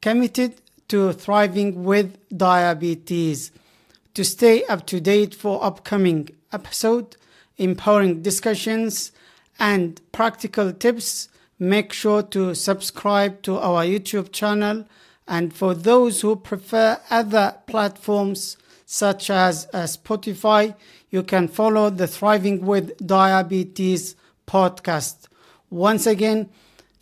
[0.00, 3.50] committed to thriving with diabetes.
[4.14, 7.16] To stay up to date for upcoming episode,
[7.56, 9.12] empowering discussions,
[9.58, 11.28] and practical tips,
[11.58, 14.86] make sure to subscribe to our YouTube channel.
[15.26, 20.74] And for those who prefer other platforms such as uh, Spotify,
[21.10, 24.16] you can follow the Thriving with Diabetes
[24.48, 25.28] podcast.
[25.70, 26.48] Once again,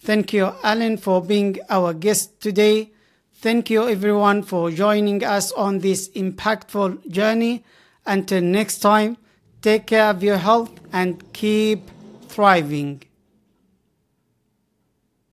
[0.01, 2.91] thank you, Allan, for being our guest today.
[3.35, 7.65] Thank you, everyone, for joining us on this impactful journey.
[8.07, 9.17] Until next time,
[9.63, 11.91] take care of your health and keep
[12.29, 13.03] thriving.